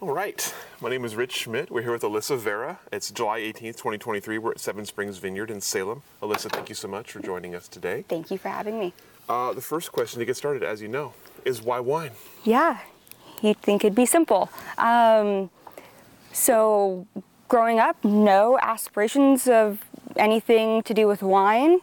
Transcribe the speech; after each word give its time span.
All 0.00 0.14
right. 0.14 0.54
My 0.80 0.88
name 0.88 1.04
is 1.04 1.14
Rich 1.14 1.32
Schmidt. 1.32 1.70
We're 1.70 1.82
here 1.82 1.92
with 1.92 2.00
Alyssa 2.00 2.38
Vera. 2.38 2.78
It's 2.90 3.10
July 3.10 3.40
18th, 3.40 3.76
2023. 3.76 4.38
We're 4.38 4.52
at 4.52 4.58
Seven 4.58 4.86
Springs 4.86 5.18
Vineyard 5.18 5.50
in 5.50 5.60
Salem. 5.60 6.00
Alyssa, 6.22 6.50
thank 6.50 6.70
you 6.70 6.74
so 6.74 6.88
much 6.88 7.12
for 7.12 7.20
joining 7.20 7.54
us 7.54 7.68
today. 7.68 8.06
Thank 8.08 8.30
you 8.30 8.38
for 8.38 8.48
having 8.48 8.80
me. 8.80 8.94
Uh, 9.28 9.52
the 9.52 9.60
first 9.60 9.92
question 9.92 10.18
to 10.18 10.24
get 10.24 10.38
started, 10.38 10.62
as 10.62 10.80
you 10.80 10.88
know, 10.88 11.12
is 11.44 11.60
why 11.60 11.80
wine? 11.80 12.12
Yeah, 12.44 12.78
you'd 13.42 13.58
think 13.58 13.84
it'd 13.84 13.94
be 13.94 14.06
simple. 14.06 14.48
Um, 14.78 15.50
so, 16.32 17.06
growing 17.48 17.78
up, 17.78 18.02
no 18.02 18.58
aspirations 18.62 19.48
of 19.48 19.84
anything 20.16 20.82
to 20.84 20.94
do 20.94 21.08
with 21.08 21.22
wine. 21.22 21.80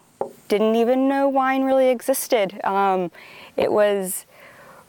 Didn't 0.48 0.74
even 0.74 1.06
know 1.08 1.28
wine 1.28 1.62
really 1.62 1.88
existed. 1.88 2.60
Um, 2.64 3.12
it 3.56 3.70
was 3.70 4.26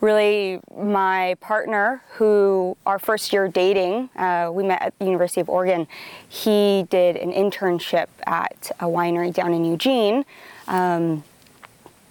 really 0.01 0.59
my 0.77 1.35
partner 1.41 2.01
who 2.13 2.77
our 2.85 2.99
first 2.99 3.33
year 3.33 3.47
dating 3.47 4.09
uh, 4.15 4.49
we 4.51 4.63
met 4.63 4.81
at 4.81 4.97
the 4.99 5.05
university 5.05 5.41
of 5.41 5.49
oregon. 5.49 5.87
He 6.27 6.85
did 6.89 7.17
an 7.17 7.31
internship 7.31 8.07
at 8.25 8.71
a 8.79 8.85
winery 8.85 9.33
down 9.33 9.53
in 9.53 9.65
eugene. 9.65 10.25
Um, 10.67 11.23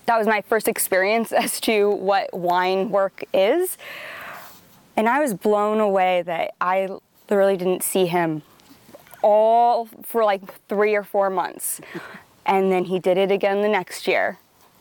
that 0.06 0.18
was 0.18 0.26
my 0.26 0.42
first 0.42 0.68
experience 0.68 1.32
as 1.44 1.60
to 1.62 1.90
what 1.90 2.32
wine 2.36 2.90
work 2.90 3.24
is. 3.32 3.78
And 4.96 5.08
i 5.08 5.20
was 5.20 5.32
blown 5.32 5.80
away 5.80 6.22
that 6.22 6.54
i 6.60 6.88
literally 7.30 7.56
didn't 7.56 7.82
see 7.82 8.06
him 8.06 8.42
all 9.22 9.88
for 10.02 10.24
like 10.24 10.42
three 10.68 10.94
or 10.94 11.02
four 11.02 11.30
months. 11.30 11.80
And 12.48 12.72
then 12.72 12.84
he 12.84 12.98
did 12.98 13.18
it 13.18 13.30
again 13.30 13.60
the 13.60 13.68
next 13.68 14.08
year. 14.08 14.38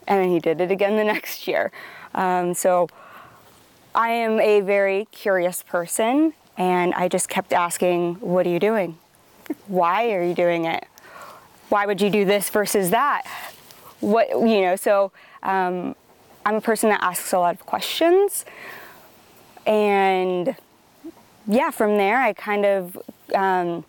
And 0.08 0.24
then 0.24 0.30
he 0.30 0.40
did 0.40 0.62
it 0.62 0.72
again 0.72 0.96
the 0.96 1.04
next 1.04 1.50
year. 1.50 1.70
Um, 2.16 2.54
so 2.54 2.88
I 3.98 4.10
am 4.10 4.40
a 4.40 4.62
very 4.62 5.06
curious 5.12 5.64
person, 5.64 6.34
and 6.56 6.94
I 6.94 7.08
just 7.08 7.30
kept 7.30 7.52
asking, 7.52 8.16
What 8.20 8.46
are 8.46 8.50
you 8.50 8.60
doing? 8.60 9.00
Why 9.66 10.12
are 10.12 10.24
you 10.24 10.36
doing 10.36 10.66
it? 10.66 10.86
Why 11.70 11.88
would 11.88 12.00
you 12.00 12.12
do 12.12 12.24
this 12.24 12.48
versus 12.52 12.92
that? 12.92 13.24
What, 14.00 14.30
you 14.30 14.62
know, 14.62 14.76
so 14.76 15.12
um, 15.42 15.96
I'm 16.46 16.54
a 16.54 16.62
person 16.62 16.92
that 16.92 17.02
asks 17.02 17.34
a 17.34 17.40
lot 17.40 17.56
of 17.56 17.66
questions. 17.66 18.46
And 19.66 20.56
yeah, 21.48 21.72
from 21.72 21.98
there, 21.98 22.22
I 22.22 22.34
kind 22.34 22.68
of 22.68 23.00
um, 23.34 23.84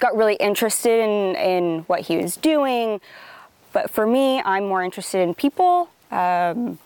got 0.00 0.16
really 0.16 0.34
interested 0.34 0.98
in, 0.98 1.36
in 1.36 1.78
what 1.82 2.00
he 2.00 2.16
was 2.16 2.36
doing. 2.36 3.00
But 3.72 3.90
for 3.90 4.08
me, 4.08 4.42
I'm 4.42 4.66
more 4.66 4.82
interested 4.82 5.20
in 5.20 5.34
people. 5.34 5.88
Um, 6.10 6.80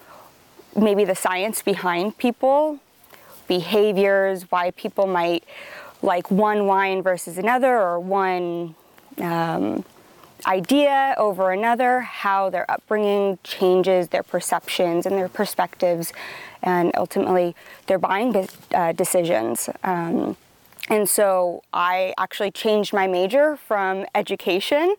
maybe 0.76 1.04
the 1.04 1.14
science 1.14 1.62
behind 1.62 2.18
people, 2.18 2.78
behaviors, 3.48 4.50
why 4.50 4.70
people 4.72 5.06
might 5.06 5.44
like 6.02 6.30
one 6.30 6.66
wine 6.66 7.02
versus 7.02 7.36
another 7.38 7.78
or 7.78 8.00
one 8.00 8.74
um, 9.18 9.84
idea 10.46 11.14
over 11.18 11.50
another, 11.50 12.00
how 12.00 12.48
their 12.48 12.70
upbringing 12.70 13.38
changes 13.42 14.08
their 14.08 14.22
perceptions 14.22 15.04
and 15.04 15.16
their 15.16 15.28
perspectives, 15.28 16.12
and 16.62 16.92
ultimately 16.96 17.54
their 17.86 17.98
buying 17.98 18.48
uh, 18.74 18.92
decisions. 18.92 19.68
Um, 19.84 20.36
and 20.88 21.08
so 21.08 21.62
I 21.72 22.14
actually 22.18 22.50
changed 22.50 22.92
my 22.92 23.06
major 23.06 23.56
from 23.56 24.06
education 24.14 24.96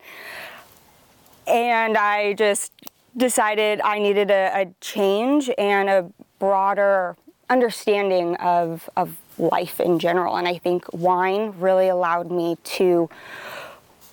and 1.46 1.96
I 1.96 2.34
just 2.34 2.72
decided 3.16 3.80
I 3.82 3.98
needed 3.98 4.30
a, 4.30 4.50
a 4.54 4.74
change 4.80 5.50
and 5.58 5.88
a 5.88 6.10
broader 6.38 7.16
understanding 7.50 8.36
of, 8.36 8.88
of 8.96 9.18
life 9.38 9.80
in 9.80 9.98
general. 9.98 10.36
And 10.36 10.48
I 10.48 10.58
think 10.58 10.84
wine 10.92 11.54
really 11.58 11.88
allowed 11.88 12.30
me 12.30 12.56
to 12.64 13.10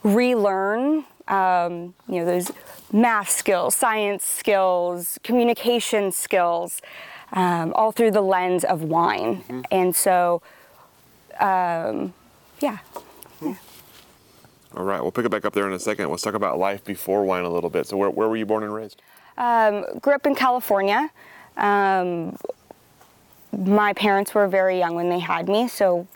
relearn, 0.04 1.06
um, 1.28 1.94
you 2.08 2.20
know, 2.20 2.26
those 2.26 2.52
math 2.92 3.30
skills, 3.30 3.76
science 3.76 4.24
skills, 4.24 5.20
communication 5.24 6.12
skills, 6.12 6.82
um, 7.34 7.74
all 7.74 7.92
through 7.92 8.12
the 8.12 8.22
lens 8.22 8.64
of 8.64 8.84
wine. 8.84 9.38
Mm-hmm. 9.44 9.62
And 9.72 9.96
so, 9.96 10.42
um, 11.40 12.14
yeah. 12.60 12.80
All 14.76 14.84
right, 14.84 15.02
we'll 15.02 15.12
pick 15.12 15.26
it 15.26 15.30
back 15.30 15.46
up 15.46 15.54
there 15.54 15.68
in 15.68 15.74
a 15.74 15.80
second. 15.80 16.10
Let's 16.10 16.22
talk 16.22 16.36
about 16.36 16.60
life 16.60 16.84
before 16.86 17.24
wine 17.24 17.44
a 17.44 17.50
little 17.50 17.72
bit. 17.72 17.88
So, 17.88 17.98
where, 17.98 18.10
where 18.10 18.30
were 18.30 18.38
you 18.38 18.46
born 18.46 18.64
and 18.64 18.74
raised? 18.74 19.02
Um, 19.38 19.86
grew 20.00 20.14
up 20.14 20.28
in 20.28 20.36
California. 20.36 21.10
Um, 21.58 22.38
my 23.58 23.94
parents 23.94 24.36
were 24.36 24.48
very 24.48 24.78
young 24.78 24.94
when 24.94 25.10
they 25.10 25.20
had 25.20 25.50
me, 25.50 25.68
so 25.68 26.08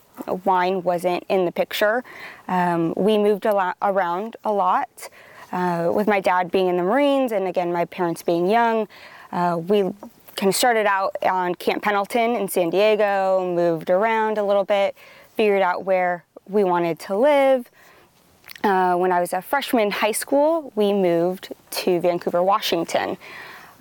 wine 0.46 0.84
wasn't 0.84 1.24
in 1.30 1.46
the 1.46 1.52
picture. 1.52 2.04
Um, 2.48 2.94
we 2.96 3.18
moved 3.18 3.46
a 3.46 3.54
lot, 3.54 3.76
around 3.82 4.38
a 4.44 4.52
lot, 4.52 5.10
uh, 5.52 5.92
with 5.92 6.08
my 6.08 6.20
dad 6.20 6.52
being 6.52 6.68
in 6.68 6.78
the 6.78 6.84
Marines, 6.84 7.32
and 7.32 7.48
again, 7.48 7.74
my 7.74 7.86
parents 7.86 8.22
being 8.22 8.48
young. 8.48 8.88
Uh, 9.32 9.60
we 9.68 9.82
kind 10.36 10.50
of 10.50 10.56
started 10.56 10.86
out 10.86 11.16
on 11.24 11.56
Camp 11.56 11.82
Pendleton 11.82 12.36
in 12.36 12.48
San 12.48 12.70
Diego, 12.70 13.54
moved 13.56 13.90
around 13.90 14.38
a 14.38 14.44
little 14.44 14.64
bit, 14.64 14.96
figured 15.36 15.62
out 15.62 15.86
where 15.86 16.24
we 16.48 16.64
wanted 16.64 17.00
to 17.00 17.18
live. 17.18 17.70
Uh, 18.64 18.96
when 18.96 19.12
I 19.12 19.20
was 19.20 19.34
a 19.34 19.42
freshman 19.42 19.84
in 19.84 19.92
high 19.92 20.14
school, 20.14 20.72
we 20.76 20.94
moved 20.94 21.54
to 21.72 22.00
Vancouver, 22.00 22.42
Washington. 22.42 23.18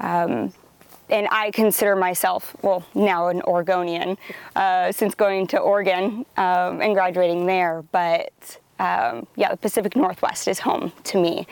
Um, 0.00 0.53
and 1.09 1.28
I 1.31 1.53
consider 1.53 1.94
myself, 1.94 2.56
well, 2.62 2.84
now 2.94 3.28
an 3.28 3.43
Oregonian 3.43 4.19
uh, 4.56 4.91
since 4.91 5.15
going 5.15 5.47
to 5.48 5.59
Oregon 5.59 6.26
um, 6.37 6.81
and 6.81 6.94
graduating 6.94 7.47
there. 7.47 7.84
But 7.93 8.59
um, 8.81 9.26
yeah, 9.37 9.50
the 9.50 9.56
Pacific 9.56 9.94
Northwest 9.94 10.48
is 10.48 10.59
home 10.59 10.91
to 11.04 11.20
me. 11.20 11.47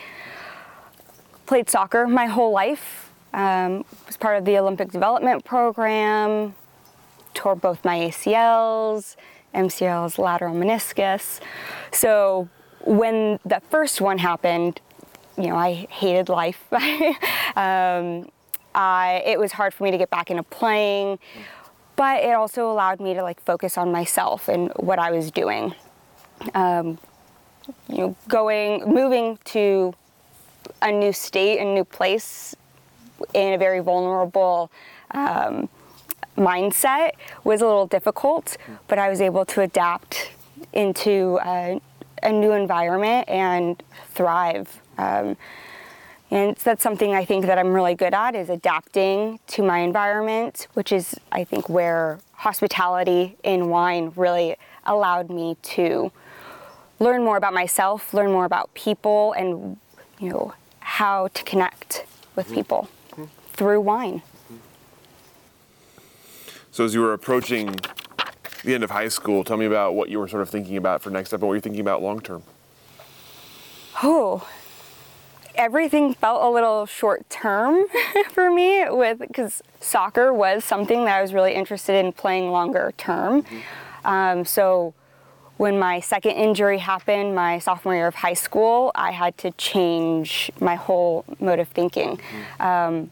Played 1.45 1.69
soccer 1.69 2.07
my 2.07 2.25
whole 2.25 2.51
life, 2.51 3.11
um, 3.33 3.85
was 4.07 4.17
part 4.17 4.37
of 4.37 4.45
the 4.45 4.57
Olympic 4.57 4.91
Development 4.91 5.45
Program, 5.45 6.53
tore 7.33 7.55
both 7.55 7.85
my 7.85 7.97
ACLs, 7.97 9.15
MCLs, 9.53 10.17
lateral 10.17 10.55
meniscus. 10.55 11.39
So 11.93 12.49
when 12.85 13.39
the 13.45 13.61
first 13.69 14.01
one 14.01 14.17
happened, 14.17 14.81
you 15.37 15.47
know, 15.47 15.55
I 15.55 15.87
hated 15.89 16.29
life. 16.29 16.61
um, 17.55 18.29
I, 18.73 19.23
it 19.25 19.39
was 19.39 19.51
hard 19.51 19.73
for 19.73 19.83
me 19.83 19.91
to 19.91 19.97
get 19.97 20.09
back 20.09 20.29
into 20.29 20.43
playing, 20.43 21.19
but 21.95 22.23
it 22.23 22.31
also 22.31 22.71
allowed 22.71 22.99
me 22.99 23.13
to 23.13 23.21
like 23.21 23.41
focus 23.41 23.77
on 23.77 23.91
myself 23.91 24.47
and 24.47 24.71
what 24.77 24.99
I 24.99 25.11
was 25.11 25.31
doing. 25.31 25.75
Um, 26.53 26.97
you 27.87 27.97
know, 27.97 28.15
going, 28.27 28.83
moving 28.85 29.37
to 29.45 29.93
a 30.81 30.91
new 30.91 31.13
state, 31.13 31.59
a 31.59 31.65
new 31.65 31.83
place 31.83 32.55
in 33.33 33.53
a 33.53 33.57
very 33.57 33.79
vulnerable 33.79 34.71
um, 35.11 35.69
mindset 36.37 37.11
was 37.43 37.61
a 37.61 37.65
little 37.65 37.87
difficult, 37.87 38.57
but 38.87 38.97
I 38.97 39.09
was 39.09 39.21
able 39.21 39.45
to 39.45 39.61
adapt 39.61 40.31
into 40.73 41.39
uh, 41.43 41.79
a 42.23 42.31
new 42.31 42.51
environment 42.51 43.27
and 43.29 43.81
thrive. 44.13 44.81
Um, 44.97 45.37
and 46.29 46.55
that's 46.55 46.81
something 46.81 47.13
I 47.13 47.25
think 47.25 47.45
that 47.45 47.57
I'm 47.57 47.73
really 47.73 47.93
good 47.93 48.13
at 48.13 48.35
is 48.35 48.49
adapting 48.49 49.39
to 49.47 49.63
my 49.63 49.79
environment, 49.79 50.67
which 50.73 50.93
is 50.93 51.15
I 51.31 51.43
think 51.43 51.67
where 51.67 52.19
hospitality 52.33 53.35
in 53.43 53.67
wine 53.69 54.13
really 54.15 54.55
allowed 54.85 55.29
me 55.29 55.57
to 55.61 56.11
learn 56.99 57.23
more 57.23 57.35
about 57.35 57.53
myself, 57.53 58.13
learn 58.13 58.31
more 58.31 58.45
about 58.45 58.73
people, 58.73 59.33
and 59.33 59.77
you 60.19 60.29
know 60.29 60.53
how 60.79 61.27
to 61.29 61.43
connect 61.43 62.05
with 62.35 62.45
mm-hmm. 62.45 62.55
people 62.55 62.89
mm-hmm. 63.11 63.25
through 63.53 63.81
wine. 63.81 64.21
So 66.71 66.85
as 66.85 66.93
you 66.93 67.01
were 67.01 67.11
approaching 67.11 67.75
the 68.63 68.73
end 68.73 68.83
of 68.83 68.91
high 68.91 69.07
school. 69.07 69.43
Tell 69.43 69.57
me 69.57 69.65
about 69.65 69.95
what 69.95 70.09
you 70.09 70.19
were 70.19 70.27
sort 70.27 70.41
of 70.41 70.49
thinking 70.49 70.77
about 70.77 71.01
for 71.01 71.09
next 71.09 71.29
step 71.29 71.41
and 71.41 71.47
what 71.47 71.53
you're 71.53 71.61
thinking 71.61 71.81
about 71.81 72.01
long 72.01 72.19
term. 72.19 72.43
Oh, 74.03 74.47
everything 75.55 76.13
felt 76.13 76.43
a 76.43 76.49
little 76.49 76.85
short 76.85 77.29
term 77.29 77.85
for 78.31 78.51
me 78.51 78.85
with 78.89 79.19
because 79.19 79.61
soccer 79.79 80.33
was 80.33 80.63
something 80.63 81.05
that 81.05 81.17
I 81.17 81.21
was 81.21 81.33
really 81.33 81.53
interested 81.53 82.03
in 82.03 82.11
playing 82.11 82.51
longer 82.51 82.93
term. 82.97 83.43
Mm-hmm. 83.43 84.07
Um, 84.07 84.45
so 84.45 84.93
when 85.57 85.77
my 85.77 85.99
second 85.99 86.31
injury 86.31 86.79
happened, 86.79 87.35
my 87.35 87.59
sophomore 87.59 87.93
year 87.93 88.07
of 88.07 88.15
high 88.15 88.33
school, 88.33 88.91
I 88.95 89.11
had 89.11 89.37
to 89.39 89.51
change 89.51 90.51
my 90.59 90.75
whole 90.75 91.23
mode 91.39 91.59
of 91.59 91.67
thinking. 91.67 92.19
Um, 92.59 93.11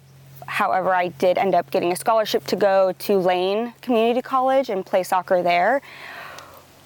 however, 0.49 0.93
I 0.93 1.09
did 1.09 1.37
end 1.37 1.55
up 1.55 1.69
getting 1.71 1.91
a 1.91 1.95
scholarship 1.95 2.45
to 2.47 2.55
go 2.55 2.93
to 2.99 3.17
Lane 3.17 3.73
Community 3.81 4.21
College 4.21 4.69
and 4.69 4.85
play 4.85 5.03
soccer 5.03 5.41
there, 5.43 5.81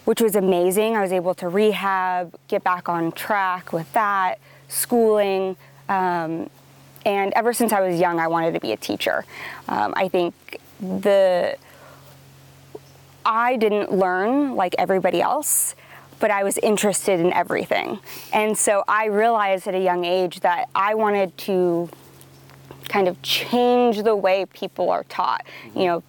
which 0.05 0.21
was 0.21 0.35
amazing. 0.35 0.95
I 0.95 1.01
was 1.01 1.11
able 1.11 1.33
to 1.35 1.47
rehab, 1.47 2.35
get 2.47 2.63
back 2.63 2.89
on 2.89 3.11
track 3.13 3.71
with 3.71 3.91
that, 3.93 4.39
schooling. 4.67 5.55
Um, 5.89 6.49
and 7.05 7.33
ever 7.33 7.53
since 7.53 7.73
I 7.73 7.81
was 7.81 7.99
young, 7.99 8.19
I 8.19 8.27
wanted 8.27 8.53
to 8.53 8.59
be 8.59 8.71
a 8.73 8.77
teacher. 8.77 9.25
Um, 9.67 9.93
I 9.95 10.07
think 10.07 10.59
the 10.79 11.57
I 13.25 13.55
didn't 13.55 13.93
learn 13.93 14.55
like 14.55 14.75
everybody 14.77 15.21
else, 15.21 15.75
but 16.19 16.31
I 16.31 16.43
was 16.43 16.57
interested 16.57 17.19
in 17.21 17.31
everything. 17.31 17.99
And 18.33 18.57
so 18.57 18.83
I 18.87 19.05
realized 19.05 19.67
at 19.67 19.75
a 19.75 19.79
young 19.79 20.03
age 20.03 20.41
that 20.41 20.69
I 20.75 20.95
wanted 20.95 21.37
to 21.39 21.89
kind 22.89 23.07
of 23.07 23.21
change 23.21 24.03
the 24.03 24.15
way 24.15 24.45
people 24.45 24.89
are 24.89 25.03
taught. 25.05 25.45
You 25.75 25.85
know, 25.85 26.03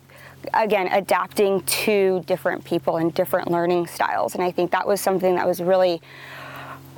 again, 0.53 0.89
adapting 0.89 1.63
to 1.63 2.23
different 2.27 2.65
people 2.65 2.97
and 2.97 3.15
different 3.15 3.51
learning 3.51 3.87
styles. 3.87 4.35
And 4.35 4.43
I 4.43 4.51
think 4.51 4.71
that 4.73 4.87
was 4.87 5.01
something 5.01 5.35
that 5.37 5.47
was 5.47 5.61
really 5.61 6.03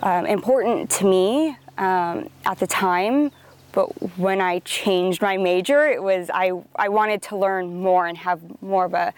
um, 0.02 0.26
important 0.26 0.90
to 0.90 1.04
me 1.06 1.56
um, 1.78 2.28
at 2.44 2.58
the 2.58 2.66
time. 2.66 3.30
But 3.72 3.86
when 4.18 4.40
I 4.40 4.60
changed 4.60 5.20
my 5.20 5.36
major, 5.36 5.86
it 5.86 6.02
was 6.02 6.30
I, 6.32 6.52
I 6.76 6.88
wanted 6.88 7.22
to 7.22 7.36
learn 7.36 7.82
more 7.82 8.06
and 8.06 8.16
have 8.16 8.40
more 8.62 8.86
of 8.86 8.94
a 8.94 9.12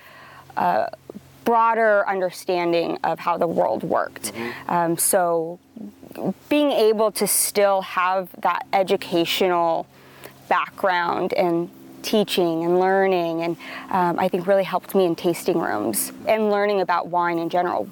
a 0.58 0.90
broader 1.44 2.06
understanding 2.06 2.98
of 3.04 3.18
how 3.20 3.38
the 3.38 3.46
world 3.46 3.82
worked. 3.82 4.34
Mm-hmm. 4.34 4.70
Um, 4.70 4.98
so 4.98 5.58
being 6.48 6.72
able 6.72 7.12
to 7.12 7.26
still 7.26 7.80
have 7.82 8.28
that 8.40 8.66
educational 8.72 9.86
background 10.48 11.32
and 11.34 11.70
teaching 12.02 12.64
and 12.64 12.78
learning 12.78 13.42
and 13.42 13.56
um, 13.90 14.18
i 14.20 14.28
think 14.28 14.46
really 14.46 14.62
helped 14.62 14.94
me 14.94 15.04
in 15.04 15.16
tasting 15.16 15.58
rooms 15.58 16.12
and 16.26 16.50
learning 16.50 16.80
about 16.80 17.08
wine 17.08 17.38
in 17.38 17.48
general. 17.48 17.88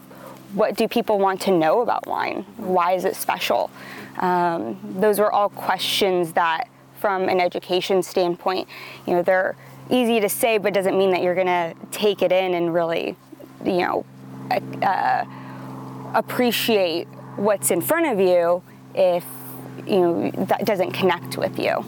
What 0.55 0.77
do 0.77 0.87
people 0.87 1.19
want 1.19 1.41
to 1.43 1.51
know 1.51 1.83
about 1.83 2.07
wine? 2.07 2.45
Why 2.57 2.93
is 2.93 3.05
it 3.05 3.17
special? 3.17 3.69
Um, 4.19 4.79
those 5.01 5.19
were 5.19 5.31
all 5.31 5.49
questions 5.49 6.33
that 6.35 6.69
from 7.01 7.29
an 7.29 7.41
education 7.41 8.03
standpoint 8.03 8.69
you 9.07 9.15
know 9.15 9.23
they're 9.23 9.57
easy 9.91 10.21
to 10.21 10.29
say, 10.29 10.59
but 10.59 10.75
doesn't 10.75 10.97
mean 10.97 11.11
that 11.11 11.23
you're 11.23 11.35
going 11.35 11.47
to 11.47 11.75
take 11.91 12.23
it 12.23 12.33
in 12.33 12.55
and 12.55 12.73
really, 12.75 13.17
you 13.65 13.79
know, 13.79 14.07
uh, 14.83 15.25
appreciate 16.15 17.07
what's 17.37 17.71
in 17.71 17.81
front 17.81 18.07
of 18.07 18.21
you 18.21 18.63
if 18.95 19.25
you 19.87 20.01
know 20.01 20.31
that 20.47 20.65
doesn't 20.65 20.93
connect 20.93 21.37
with 21.37 21.59
you. 21.59 21.85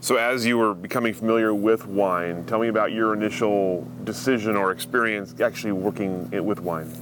So, 0.00 0.16
as 0.16 0.46
you 0.46 0.58
were 0.58 0.74
becoming 0.74 1.12
familiar 1.12 1.52
with 1.52 1.86
wine, 1.86 2.44
tell 2.44 2.60
me 2.60 2.68
about 2.68 2.92
your 2.92 3.14
initial 3.14 3.86
decision 4.04 4.54
or 4.56 4.70
experience 4.70 5.40
actually 5.40 5.72
working 5.72 6.28
it 6.32 6.44
with 6.44 6.60
wine. 6.60 6.92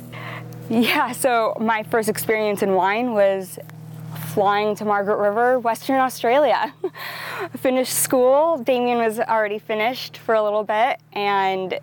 Yeah, 0.71 1.13
so 1.13 1.57
my 1.61 1.83
first 1.83 2.09
experience 2.09 2.63
in 2.63 2.73
wine 2.73 3.13
was 3.13 3.59
flying 4.33 4.75
to 4.77 4.85
Margaret 4.85 5.19
River, 5.19 5.59
Western 5.59 5.97
Australia. 5.97 6.75
finished 7.59 7.93
school. 7.93 8.59
Damien 8.59 8.99
was 8.99 9.21
already 9.21 9.59
finished 9.59 10.19
for 10.19 10.35
a 10.35 10.43
little 10.43 10.65
bit, 10.65 10.99
and 11.13 11.79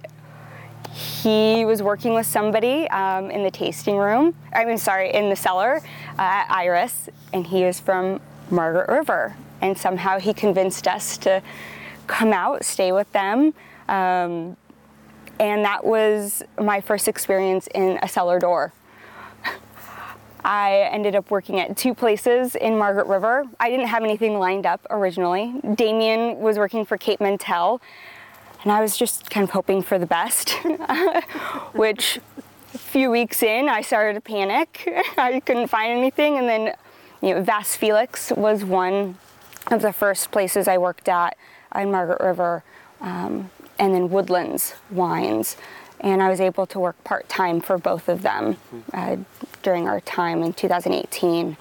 he 0.93 1.65
was 1.65 1.81
working 1.81 2.13
with 2.13 2.25
somebody 2.25 2.87
um, 2.89 3.31
in 3.31 3.43
the 3.43 3.51
tasting 3.51 3.97
room. 3.97 4.35
I 4.53 4.65
mean, 4.65 4.77
sorry, 4.77 5.13
in 5.13 5.29
the 5.29 5.35
cellar 5.35 5.77
uh, 5.77 6.21
at 6.21 6.47
Iris, 6.49 7.09
and 7.33 7.45
he 7.45 7.63
is 7.63 7.79
from 7.79 8.19
Margaret 8.49 8.89
River. 8.89 9.35
And 9.63 9.77
somehow 9.77 10.19
he 10.19 10.33
convinced 10.33 10.87
us 10.87 11.17
to 11.19 11.41
come 12.07 12.33
out, 12.33 12.65
stay 12.65 12.91
with 12.91 13.09
them. 13.13 13.53
Um, 13.87 14.57
and 15.39 15.63
that 15.63 15.83
was 15.85 16.43
my 16.59 16.81
first 16.81 17.07
experience 17.07 17.67
in 17.73 17.97
a 18.01 18.07
cellar 18.07 18.39
door. 18.39 18.73
I 20.45 20.89
ended 20.91 21.15
up 21.15 21.31
working 21.31 21.61
at 21.61 21.77
two 21.77 21.93
places 21.93 22.55
in 22.55 22.77
Margaret 22.77 23.07
River. 23.07 23.45
I 23.59 23.69
didn't 23.69 23.87
have 23.87 24.03
anything 24.03 24.37
lined 24.37 24.65
up 24.65 24.85
originally. 24.89 25.53
Damien 25.75 26.39
was 26.39 26.57
working 26.57 26.85
for 26.85 26.97
Cape 26.97 27.21
Mentelle, 27.21 27.79
and 28.63 28.71
I 28.71 28.81
was 28.81 28.97
just 28.97 29.29
kind 29.29 29.45
of 29.45 29.51
hoping 29.51 29.81
for 29.81 29.97
the 29.97 30.05
best, 30.05 30.49
which 31.73 32.19
a 32.73 32.77
few 32.77 33.09
weeks 33.09 33.41
in, 33.41 33.69
I 33.69 33.81
started 33.81 34.15
to 34.15 34.21
panic. 34.21 34.83
I 35.17 35.39
couldn't 35.39 35.67
find 35.67 35.97
anything, 35.97 36.37
and 36.37 36.49
then, 36.49 36.75
you 37.21 37.35
know, 37.35 37.43
Vasse 37.43 37.77
Felix 37.77 38.31
was 38.31 38.65
one 38.65 39.17
of 39.67 39.81
the 39.81 39.93
first 39.93 40.31
places 40.31 40.67
I 40.67 40.77
worked 40.77 41.07
at 41.07 41.37
in 41.75 41.91
Margaret 41.91 42.19
River, 42.21 42.63
um, 43.01 43.49
and 43.79 43.93
then 43.93 44.09
Woodlands 44.09 44.75
Wines 44.91 45.57
and 46.03 46.21
I 46.21 46.29
was 46.29 46.41
able 46.41 46.65
to 46.67 46.79
work 46.79 47.01
part 47.03 47.27
time 47.29 47.61
for 47.61 47.77
both 47.77 48.09
of 48.09 48.21
them 48.21 48.57
uh, 48.93 49.17
during 49.63 49.87
our 49.87 50.01
time 50.01 50.43
in 50.43 50.53
2018. 50.53 51.57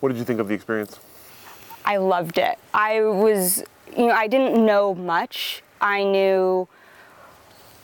What 0.00 0.10
did 0.10 0.18
you 0.18 0.24
think 0.24 0.38
of 0.38 0.46
the 0.46 0.54
experience? 0.54 1.00
I 1.84 1.96
loved 1.96 2.38
it. 2.38 2.58
I 2.72 3.00
was, 3.00 3.64
you 3.96 4.06
know, 4.06 4.12
I 4.12 4.28
didn't 4.28 4.64
know 4.64 4.94
much. 4.94 5.62
I 5.80 6.04
knew 6.04 6.68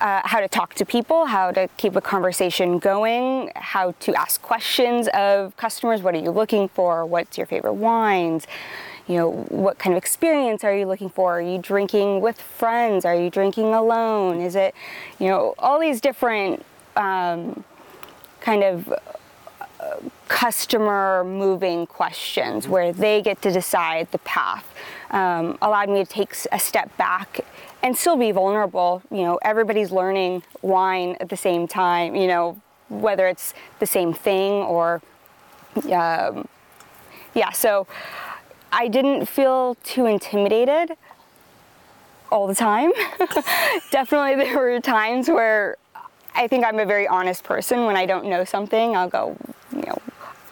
uh, 0.02 0.20
how 0.24 0.40
to 0.40 0.48
talk 0.48 0.74
to 0.74 0.84
people, 0.84 1.26
how 1.26 1.52
to 1.52 1.68
keep 1.76 1.94
a 1.94 2.00
conversation 2.00 2.78
going, 2.78 3.52
how 3.54 3.92
to 4.00 4.12
ask 4.14 4.42
questions 4.42 5.08
of 5.14 5.56
customers. 5.56 6.02
What 6.02 6.14
are 6.14 6.18
you 6.18 6.32
looking 6.32 6.68
for? 6.68 7.06
What's 7.06 7.38
your 7.38 7.46
favorite 7.46 7.74
wines? 7.74 8.46
you 9.08 9.16
know, 9.16 9.30
what 9.48 9.78
kind 9.78 9.94
of 9.94 9.98
experience 9.98 10.62
are 10.62 10.74
you 10.74 10.86
looking 10.86 11.10
for? 11.10 11.38
Are 11.38 11.42
you 11.42 11.58
drinking 11.58 12.20
with 12.20 12.40
friends? 12.40 13.04
Are 13.04 13.16
you 13.16 13.30
drinking 13.30 13.74
alone? 13.74 14.40
Is 14.40 14.54
it, 14.54 14.76
you 15.18 15.26
know, 15.26 15.54
all 15.58 15.80
these 15.80 16.00
different 16.00 16.64
um, 16.96 17.64
kind 18.40 18.62
of 18.62 18.92
uh, 19.80 19.96
customer 20.28 21.24
moving 21.24 21.84
questions 21.86 22.68
where 22.68 22.92
they 22.92 23.20
get 23.22 23.42
to 23.42 23.50
decide 23.50 24.10
the 24.12 24.18
path 24.18 24.72
um, 25.10 25.58
allowed 25.60 25.88
me 25.88 26.04
to 26.04 26.10
take 26.10 26.34
a 26.52 26.58
step 26.58 26.96
back 26.96 27.40
and 27.82 27.96
still 27.96 28.16
be 28.16 28.32
vulnerable. 28.32 29.02
You 29.10 29.22
know, 29.22 29.38
everybody's 29.42 29.90
learning 29.90 30.42
wine 30.62 31.16
at 31.20 31.28
the 31.28 31.36
same 31.36 31.66
time, 31.66 32.14
you 32.14 32.26
know, 32.26 32.60
whether 32.88 33.26
it's 33.26 33.54
the 33.78 33.86
same 33.86 34.12
thing 34.12 34.52
or, 34.52 35.02
um, 35.92 36.46
yeah, 37.34 37.50
so 37.50 37.86
I 38.70 38.88
didn't 38.88 39.26
feel 39.26 39.76
too 39.82 40.06
intimidated 40.06 40.96
all 42.30 42.46
the 42.46 42.54
time. 42.54 42.92
Definitely, 43.90 44.36
there 44.36 44.58
were 44.58 44.80
times 44.80 45.28
where 45.28 45.76
I 46.34 46.46
think 46.48 46.64
I'm 46.64 46.78
a 46.78 46.86
very 46.86 47.06
honest 47.06 47.44
person. 47.44 47.84
When 47.84 47.96
I 47.96 48.06
don't 48.06 48.26
know 48.26 48.44
something, 48.44 48.96
I'll 48.96 49.08
go, 49.08 49.36
you 49.72 49.82
know, 49.82 49.98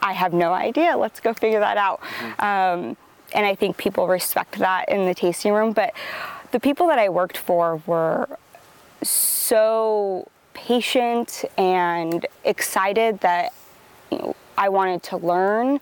I 0.02 0.12
have 0.12 0.32
no 0.32 0.52
idea. 0.52 0.96
Let's 0.96 1.20
go 1.20 1.32
figure 1.32 1.60
that 1.60 1.76
out. 1.76 2.00
Mm-hmm. 2.00 2.44
Um, 2.44 2.96
and 3.32 3.46
I 3.46 3.54
think 3.54 3.76
people 3.76 4.08
respect 4.08 4.58
that 4.58 4.88
in 4.88 5.06
the 5.06 5.14
tasting 5.14 5.52
room. 5.52 5.72
But 5.72 5.94
the 6.50 6.60
people 6.60 6.86
that 6.88 6.98
I 6.98 7.08
worked 7.08 7.36
for 7.36 7.80
were 7.86 8.28
so 9.02 10.28
patient 10.54 11.44
and 11.56 12.26
excited 12.44 13.20
that 13.20 13.52
you 14.10 14.18
know, 14.18 14.36
I 14.58 14.68
wanted 14.68 15.02
to 15.04 15.16
learn 15.16 15.80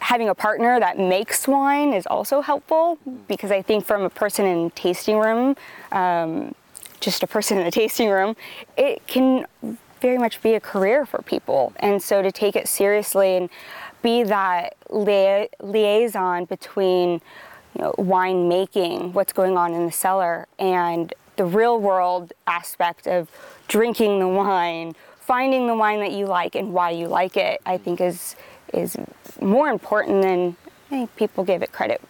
having 0.00 0.28
a 0.28 0.34
partner 0.34 0.80
that 0.80 0.98
makes 0.98 1.46
wine 1.46 1.92
is 1.92 2.06
also 2.06 2.40
helpful 2.40 2.98
because 3.26 3.50
I 3.50 3.62
think 3.62 3.84
from 3.84 4.02
a 4.02 4.10
person 4.10 4.46
in 4.46 4.70
tasting 4.70 5.18
room, 5.18 5.56
um, 5.92 6.54
just 7.00 7.22
a 7.22 7.26
person 7.26 7.58
in 7.58 7.66
a 7.66 7.70
tasting 7.70 8.08
room, 8.08 8.34
it 8.76 9.06
can 9.06 9.46
very 10.00 10.18
much 10.18 10.40
be 10.40 10.54
a 10.54 10.60
career 10.60 11.04
for 11.04 11.20
people. 11.22 11.72
And 11.80 12.02
so 12.02 12.22
to 12.22 12.32
take 12.32 12.56
it 12.56 12.68
seriously 12.68 13.36
and 13.36 13.50
be 14.02 14.22
that 14.22 14.76
lia- 14.90 15.48
liaison 15.60 16.44
between 16.44 17.20
you 17.74 17.82
know, 17.82 17.94
wine 17.98 18.48
making, 18.48 19.12
what's 19.12 19.32
going 19.32 19.56
on 19.56 19.74
in 19.74 19.86
the 19.86 19.92
cellar, 19.92 20.46
and 20.58 21.12
the 21.36 21.44
real 21.44 21.80
world 21.80 22.32
aspect 22.46 23.06
of 23.06 23.30
drinking 23.68 24.18
the 24.18 24.28
wine, 24.28 24.94
finding 25.20 25.66
the 25.66 25.74
wine 25.74 26.00
that 26.00 26.12
you 26.12 26.26
like 26.26 26.54
and 26.54 26.72
why 26.72 26.90
you 26.90 27.06
like 27.06 27.36
it, 27.36 27.60
I 27.64 27.78
think 27.78 28.00
is 28.00 28.36
is 28.74 28.96
more 29.40 29.68
important 29.68 30.22
than 30.22 30.56
I 30.86 30.90
think 30.90 31.16
people 31.16 31.44
give 31.44 31.62
it 31.62 31.72
credit. 31.72 32.02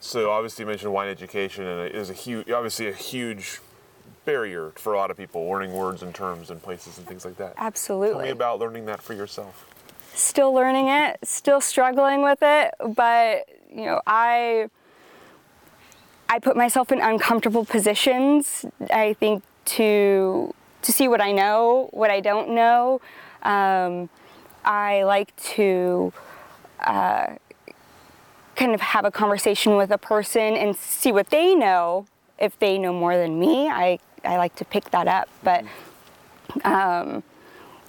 So 0.00 0.30
obviously 0.30 0.62
you 0.62 0.66
mentioned 0.66 0.92
wine 0.92 1.08
education, 1.08 1.64
and 1.64 1.80
it 1.80 1.94
is 1.94 2.10
a 2.10 2.14
huge, 2.14 2.50
obviously 2.50 2.88
a 2.88 2.92
huge 2.92 3.60
barrier 4.24 4.72
for 4.76 4.92
a 4.92 4.96
lot 4.96 5.10
of 5.10 5.16
people 5.16 5.48
learning 5.48 5.72
words 5.72 6.02
and 6.02 6.14
terms 6.14 6.50
and 6.50 6.62
places 6.62 6.98
and 6.98 7.06
things 7.06 7.24
like 7.24 7.36
that. 7.36 7.54
Absolutely. 7.56 8.12
Tell 8.12 8.22
me 8.22 8.30
about 8.30 8.58
learning 8.58 8.86
that 8.86 9.02
for 9.02 9.14
yourself. 9.14 9.66
Still 10.18 10.52
learning 10.52 10.88
it, 10.88 11.16
still 11.22 11.60
struggling 11.60 12.22
with 12.22 12.40
it, 12.42 12.74
but 12.96 13.48
you 13.72 13.86
know, 13.86 14.00
I 14.04 14.68
I 16.28 16.40
put 16.40 16.56
myself 16.56 16.90
in 16.90 17.00
uncomfortable 17.00 17.64
positions. 17.64 18.66
I 18.90 19.12
think 19.12 19.44
to 19.76 20.52
to 20.82 20.92
see 20.92 21.06
what 21.06 21.20
I 21.20 21.30
know, 21.30 21.88
what 21.92 22.10
I 22.10 22.18
don't 22.18 22.50
know. 22.50 23.00
Um, 23.44 24.08
I 24.64 25.04
like 25.04 25.36
to 25.54 26.12
uh, 26.80 27.36
kind 28.56 28.74
of 28.74 28.80
have 28.80 29.04
a 29.04 29.12
conversation 29.12 29.76
with 29.76 29.92
a 29.92 29.98
person 29.98 30.56
and 30.56 30.74
see 30.74 31.12
what 31.12 31.30
they 31.30 31.54
know. 31.54 32.06
If 32.40 32.58
they 32.58 32.76
know 32.76 32.92
more 32.92 33.16
than 33.16 33.38
me, 33.38 33.68
I, 33.68 34.00
I 34.24 34.36
like 34.36 34.56
to 34.56 34.64
pick 34.64 34.90
that 34.90 35.06
up. 35.06 35.28
But 35.44 35.64
um, 36.64 37.22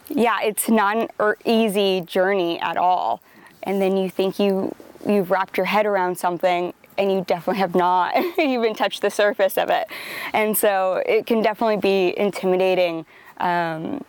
yeah, 0.10 0.42
it's 0.42 0.70
not 0.70 0.98
an 0.98 1.08
er, 1.20 1.38
easy 1.46 2.02
journey 2.02 2.60
at 2.60 2.78
all. 2.78 3.22
And 3.64 3.82
then 3.82 3.98
you 3.98 4.10
think 4.10 4.40
you 4.40 4.76
you've 5.08 5.32
wrapped 5.32 5.58
your 5.58 5.66
head 5.66 5.86
around 5.86 6.18
something 6.18 6.74
and 6.98 7.12
you 7.12 7.24
definitely 7.26 7.60
have 7.60 7.76
not 7.76 8.16
even 8.38 8.76
touched 8.76 9.02
the 9.02 9.10
surface 9.10 9.58
of 9.58 9.70
it. 9.70 9.88
And 10.34 10.58
so 10.58 11.02
it 11.06 11.26
can 11.26 11.42
definitely 11.42 11.78
be 11.78 12.18
intimidating. 12.18 13.06
Um, 13.38 14.04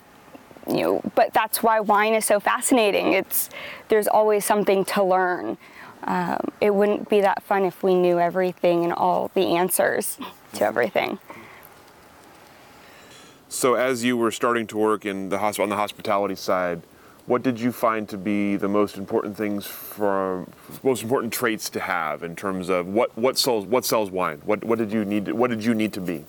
you 0.69 0.83
know, 0.83 1.03
but 1.15 1.33
that's 1.33 1.63
why 1.63 1.81
wine 1.81 2.15
is 2.15 2.25
so 2.25 2.39
fascinating. 2.39 3.13
It's 3.13 3.49
there's 3.89 4.09
always 4.09 4.45
something 4.45 4.85
to 4.87 5.03
learn. 5.03 5.57
Um, 6.05 6.39
it 6.61 6.75
wouldn't 6.75 7.09
be 7.09 7.21
that 7.21 7.43
fun 7.43 7.65
if 7.65 7.83
we 7.83 7.95
knew 7.95 8.19
everything 8.19 8.85
and 8.85 8.93
all 8.93 9.31
the 9.35 9.57
answers 9.57 10.19
to 10.55 10.65
everything. 10.65 11.19
So, 13.53 13.75
as 13.75 14.05
you 14.05 14.17
were 14.17 14.31
starting 14.31 14.69
to 14.69 14.79
work 14.79 15.05
in 15.05 15.29
the 15.29 15.39
hosp- 15.39 15.61
on 15.61 15.71
the 15.71 15.75
hospitality 15.75 16.37
side, 16.37 16.83
what 17.27 17.43
did 17.43 17.59
you 17.59 17.73
find 17.73 18.09
to 18.09 18.17
be 18.17 18.55
the 18.55 18.69
most 18.69 18.97
important 18.97 19.37
things 19.37 19.67
for 19.67 20.47
most 20.85 21.03
important 21.03 21.33
traits 21.33 21.69
to 21.71 21.81
have 21.81 22.23
in 22.23 22.37
terms 22.37 22.69
of 22.69 22.87
what, 22.87 23.17
what 23.19 23.37
sells 23.37 23.67
what 23.67 23.85
sells 23.85 24.09
wine? 24.09 24.41
What 24.45 24.63
what 24.63 24.79
did 24.79 24.93
you 24.93 25.05
need 25.05 25.25
to, 25.25 25.33
what 25.33 25.51
did 25.51 25.65
you 25.65 25.75
need 25.75 25.93
to 25.95 26.01
be? 26.01 26.25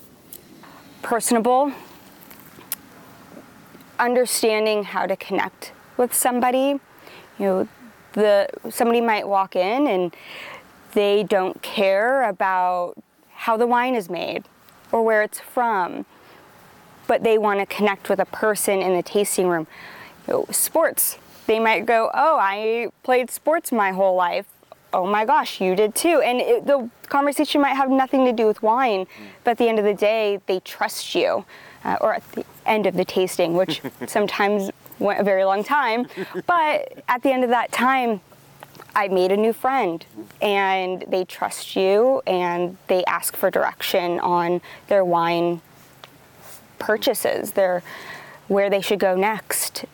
Personable, 1.03 1.71
understanding 3.99 4.83
how 4.83 5.05
to 5.05 5.15
connect 5.15 5.73
with 5.97 6.15
somebody. 6.15 6.79
You 7.37 7.45
know, 7.45 7.67
the 8.13 8.49
somebody 8.71 8.99
might 8.99 9.27
walk 9.27 9.55
in 9.55 9.85
and 9.85 10.15
they 10.93 11.21
don't 11.21 11.61
care 11.61 12.27
about 12.27 12.95
how 13.31 13.57
the 13.57 13.67
wine 13.67 13.93
is 13.93 14.09
made 14.09 14.43
or 14.91 15.03
where 15.03 15.21
it's 15.21 15.39
from, 15.39 16.07
but 17.11 17.23
they 17.23 17.37
want 17.37 17.59
to 17.59 17.65
connect 17.65 18.07
with 18.07 18.19
a 18.19 18.25
person 18.25 18.81
in 18.81 18.95
the 18.95 19.03
tasting 19.03 19.49
room. 19.49 19.67
You 20.29 20.33
know, 20.33 20.45
sports, 20.49 21.17
they 21.45 21.59
might 21.59 21.85
go, 21.85 22.09
"Oh, 22.13 22.37
I 22.39 22.87
played 23.03 23.29
sports 23.29 23.69
my 23.73 23.91
whole 23.91 24.15
life." 24.15 24.45
Oh 24.93 25.05
my 25.05 25.25
gosh, 25.25 25.59
you 25.59 25.75
did 25.75 25.93
too. 25.93 26.21
And 26.21 26.39
it, 26.39 26.65
the 26.65 26.89
conversation 27.09 27.59
might 27.59 27.75
have 27.75 27.89
nothing 27.89 28.23
to 28.27 28.31
do 28.31 28.45
with 28.47 28.63
wine, 28.63 29.07
but 29.43 29.51
at 29.51 29.57
the 29.57 29.67
end 29.67 29.77
of 29.77 29.83
the 29.83 29.93
day, 29.93 30.39
they 30.45 30.61
trust 30.61 31.13
you. 31.13 31.43
Uh, 31.83 31.97
or 31.99 32.13
at 32.13 32.31
the 32.31 32.45
end 32.65 32.85
of 32.85 32.95
the 32.95 33.03
tasting, 33.03 33.55
which 33.55 33.81
sometimes 34.07 34.69
went 34.99 35.19
a 35.19 35.23
very 35.23 35.43
long 35.43 35.65
time. 35.65 36.07
But 36.47 37.03
at 37.09 37.23
the 37.23 37.31
end 37.33 37.43
of 37.43 37.49
that 37.49 37.73
time, 37.73 38.21
I 38.95 39.09
made 39.09 39.31
a 39.33 39.37
new 39.37 39.51
friend 39.51 40.05
and 40.41 41.03
they 41.09 41.25
trust 41.25 41.75
you 41.75 42.21
and 42.27 42.77
they 42.87 43.03
ask 43.03 43.35
for 43.35 43.49
direction 43.49 44.19
on 44.19 44.61
their 44.87 45.03
wine 45.03 45.61
purchases, 46.81 47.51
their 47.51 47.83
where 48.47 48.69
they 48.69 48.81
should 48.81 48.99
go 48.99 49.15
next, 49.15 49.85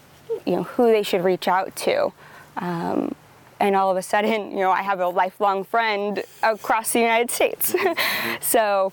you 0.45 0.55
know, 0.55 0.63
who 0.63 0.87
they 0.87 1.03
should 1.03 1.23
reach 1.23 1.47
out 1.47 1.75
to. 1.75 2.11
Um, 2.57 3.13
and 3.59 3.75
all 3.75 3.91
of 3.91 3.97
a 3.97 4.01
sudden, 4.01 4.51
you 4.51 4.57
know, 4.57 4.71
I 4.71 4.81
have 4.81 4.99
a 4.99 5.07
lifelong 5.07 5.63
friend 5.63 6.23
across 6.41 6.93
the 6.93 6.99
United 6.99 7.29
States. 7.29 7.75
so 8.41 8.91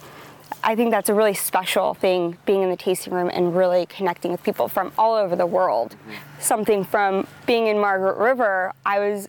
I 0.62 0.74
think 0.74 0.90
that's 0.90 1.08
a 1.08 1.14
really 1.14 1.34
special 1.34 1.94
thing 1.94 2.36
being 2.46 2.62
in 2.62 2.70
the 2.70 2.76
tasting 2.76 3.12
room 3.12 3.30
and 3.32 3.56
really 3.56 3.86
connecting 3.86 4.32
with 4.32 4.42
people 4.42 4.68
from 4.68 4.92
all 4.98 5.14
over 5.14 5.36
the 5.36 5.46
world. 5.46 5.96
Something 6.40 6.84
from 6.84 7.26
being 7.46 7.66
in 7.66 7.78
Margaret 7.78 8.16
River, 8.16 8.72
I 8.84 8.98
was 8.98 9.28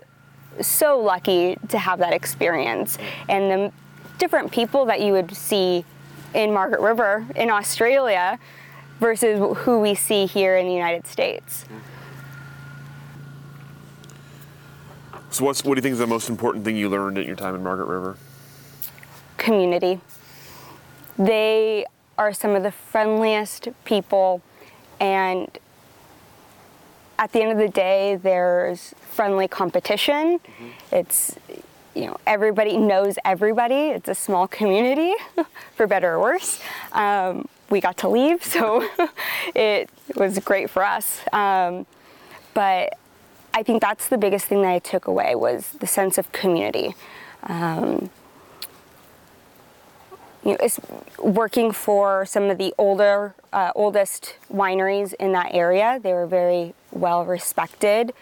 so 0.61 0.99
lucky 0.99 1.57
to 1.69 1.77
have 1.77 1.99
that 1.99 2.13
experience. 2.13 2.97
And 3.27 3.51
the 3.51 3.71
different 4.17 4.51
people 4.51 4.85
that 4.85 5.01
you 5.01 5.11
would 5.11 5.35
see 5.35 5.83
in 6.35 6.53
Margaret 6.53 6.81
River 6.81 7.25
in 7.35 7.49
Australia 7.49 8.37
versus 8.99 9.57
who 9.59 9.79
we 9.79 9.95
see 9.95 10.25
here 10.25 10.57
in 10.57 10.67
the 10.67 10.73
United 10.73 11.07
States. 11.07 11.65
So, 15.31 15.43
what's, 15.43 15.63
what 15.63 15.75
do 15.75 15.79
you 15.79 15.81
think 15.81 15.93
is 15.93 15.99
the 15.99 16.07
most 16.07 16.29
important 16.29 16.63
thing 16.63 16.77
you 16.77 16.89
learned 16.89 17.17
at 17.17 17.25
your 17.25 17.35
time 17.35 17.55
in 17.55 17.63
Margaret 17.63 17.87
River? 17.87 18.17
Community. 19.37 19.99
They 21.17 21.85
are 22.17 22.33
some 22.33 22.51
of 22.51 22.63
the 22.63 22.71
friendliest 22.71 23.69
people, 23.83 24.41
and 24.99 25.49
at 27.17 27.31
the 27.31 27.41
end 27.41 27.51
of 27.51 27.57
the 27.57 27.69
day, 27.69 28.15
there's 28.15 28.93
friendly 29.11 29.47
competition. 29.47 30.39
Mm-hmm. 30.39 30.95
It's 30.95 31.35
you 31.95 32.05
know 32.05 32.17
everybody 32.27 32.77
knows 32.77 33.17
everybody. 33.23 33.89
It's 33.89 34.09
a 34.09 34.15
small 34.15 34.47
community, 34.47 35.13
for 35.75 35.87
better 35.87 36.13
or 36.13 36.19
worse. 36.19 36.59
Um, 36.91 37.47
we 37.69 37.81
got 37.81 37.97
to 37.97 38.09
leave, 38.09 38.43
so 38.43 38.87
it 39.55 39.89
was 40.15 40.37
great 40.39 40.69
for 40.69 40.83
us. 40.83 41.21
Um, 41.33 41.85
but 42.53 42.97
I 43.53 43.63
think 43.63 43.81
that's 43.81 44.07
the 44.09 44.17
biggest 44.17 44.45
thing 44.45 44.61
that 44.61 44.71
I 44.71 44.79
took 44.79 45.07
away 45.07 45.33
was 45.35 45.71
the 45.79 45.87
sense 45.87 46.17
of 46.17 46.31
community. 46.31 46.93
Um, 47.43 48.09
you 50.43 50.51
know, 50.51 50.57
it's 50.61 50.79
working 51.17 51.71
for 51.71 52.25
some 52.25 52.51
of 52.51 52.59
the 52.59 52.73
older, 52.77 53.33
uh, 53.51 53.71
oldest 53.73 54.35
wineries 54.53 55.13
in 55.15 55.31
that 55.31 55.55
area. 55.55 55.99
They 56.01 56.13
were 56.13 56.27
very 56.27 56.75
well 56.91 57.25
respected, 57.25 58.13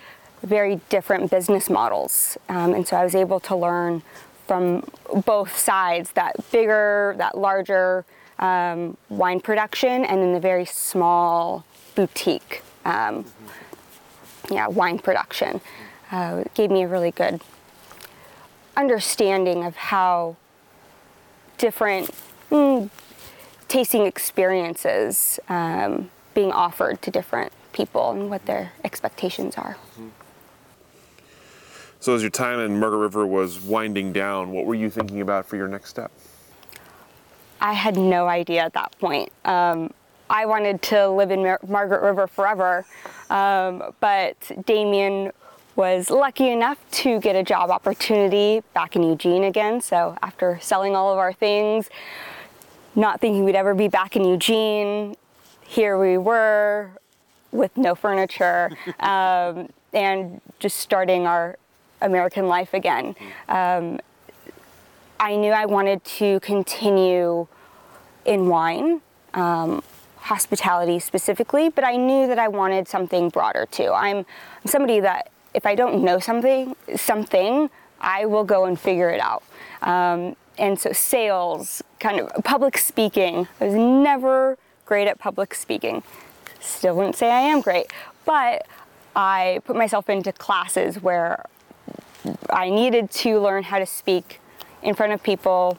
very 0.43 0.79
different 0.89 1.31
business 1.31 1.69
models. 1.69 2.37
Um, 2.49 2.73
and 2.73 2.87
so 2.87 2.97
I 2.97 3.03
was 3.03 3.15
able 3.15 3.39
to 3.41 3.55
learn 3.55 4.01
from 4.47 4.85
both 5.25 5.57
sides 5.57 6.11
that 6.13 6.35
bigger, 6.51 7.15
that 7.17 7.37
larger 7.37 8.05
um, 8.39 8.97
wine 9.09 9.39
production, 9.39 10.03
and 10.05 10.21
then 10.21 10.33
the 10.33 10.39
very 10.39 10.65
small 10.65 11.65
boutique 11.95 12.61
um, 12.85 13.25
yeah, 14.51 14.67
wine 14.67 14.99
production. 14.99 15.61
Uh, 16.11 16.43
gave 16.53 16.69
me 16.69 16.83
a 16.83 16.87
really 16.87 17.11
good 17.11 17.41
understanding 18.77 19.63
of 19.63 19.75
how 19.75 20.35
different 21.57 22.11
mm, 22.51 22.89
tasting 23.67 24.05
experiences 24.05 25.39
um, 25.49 26.11
being 26.33 26.51
offered 26.51 27.01
to 27.01 27.09
different 27.09 27.51
people 27.71 28.11
and 28.11 28.29
what 28.29 28.45
their 28.45 28.73
expectations 28.83 29.55
are. 29.57 29.77
So, 32.03 32.13
as 32.13 32.21
your 32.21 32.31
time 32.31 32.59
in 32.59 32.81
Margaret 32.81 32.97
River 32.97 33.25
was 33.25 33.61
winding 33.61 34.11
down, 34.11 34.51
what 34.51 34.65
were 34.65 34.75
you 34.75 34.89
thinking 34.89 35.21
about 35.21 35.45
for 35.45 35.55
your 35.55 35.69
next 35.69 35.89
step? 35.89 36.11
I 37.61 37.71
had 37.71 37.95
no 37.95 38.27
idea 38.27 38.59
at 38.59 38.73
that 38.73 38.91
point. 38.99 39.31
Um, 39.45 39.93
I 40.29 40.45
wanted 40.45 40.81
to 40.81 41.07
live 41.07 41.31
in 41.31 41.43
Mar- 41.43 41.61
Margaret 41.65 42.01
River 42.01 42.27
forever, 42.27 42.85
um, 43.29 43.93
but 44.01 44.35
Damien 44.65 45.31
was 45.77 46.09
lucky 46.09 46.49
enough 46.49 46.77
to 46.91 47.21
get 47.21 47.37
a 47.37 47.43
job 47.43 47.71
opportunity 47.71 48.61
back 48.73 48.97
in 48.97 49.03
Eugene 49.03 49.45
again. 49.45 49.79
So 49.79 50.17
after 50.21 50.59
selling 50.61 50.97
all 50.97 51.13
of 51.13 51.19
our 51.19 51.31
things, 51.31 51.89
not 52.95 53.21
thinking 53.21 53.45
we'd 53.45 53.55
ever 53.55 53.73
be 53.73 53.87
back 53.87 54.17
in 54.17 54.25
Eugene, 54.25 55.15
here 55.65 55.97
we 55.97 56.17
were 56.17 56.91
with 57.53 57.77
no 57.77 57.95
furniture 57.95 58.71
um, 58.99 59.69
and 59.93 60.41
just 60.59 60.79
starting 60.79 61.25
our 61.25 61.57
American 62.03 62.47
life 62.47 62.73
again. 62.73 63.15
Um, 63.49 63.99
I 65.19 65.35
knew 65.35 65.51
I 65.51 65.65
wanted 65.65 66.03
to 66.03 66.39
continue 66.41 67.47
in 68.25 68.47
wine. 68.47 69.01
Um, 69.33 69.81
hospitality 70.23 70.99
specifically, 70.99 71.67
but 71.67 71.83
I 71.83 71.97
knew 71.97 72.27
that 72.27 72.39
I 72.39 72.47
wanted 72.47 72.87
something 72.87 73.27
broader 73.27 73.67
too. 73.69 73.91
I'm 73.93 74.25
somebody 74.65 75.01
that 75.01 75.29
if 75.53 75.65
I 75.65 75.75
don't 75.75 76.01
know 76.01 76.17
something, 76.17 76.75
something, 76.95 77.69
I 77.99 78.25
will 78.25 78.45
go 78.45 78.63
and 78.63 78.79
figure 78.79 79.09
it 79.09 79.19
out. 79.19 79.43
Um, 79.81 80.37
and 80.57 80.79
so 80.79 80.93
sales, 80.93 81.83
kind 81.99 82.21
of 82.21 82.43
public 82.45 82.77
speaking. 82.77 83.49
I 83.59 83.65
was 83.65 83.75
never 83.75 84.57
great 84.85 85.09
at 85.09 85.19
public 85.19 85.53
speaking. 85.53 86.03
Still 86.61 86.95
wouldn't 86.95 87.17
say 87.17 87.29
I 87.29 87.41
am 87.41 87.59
great, 87.59 87.87
but 88.25 88.65
I 89.15 89.59
put 89.65 89.75
myself 89.75 90.09
into 90.09 90.31
classes 90.31 91.01
where 91.01 91.45
I 92.49 92.69
needed 92.69 93.11
to 93.11 93.39
learn 93.39 93.63
how 93.63 93.79
to 93.79 93.85
speak 93.85 94.39
in 94.81 94.95
front 94.95 95.13
of 95.13 95.23
people. 95.23 95.77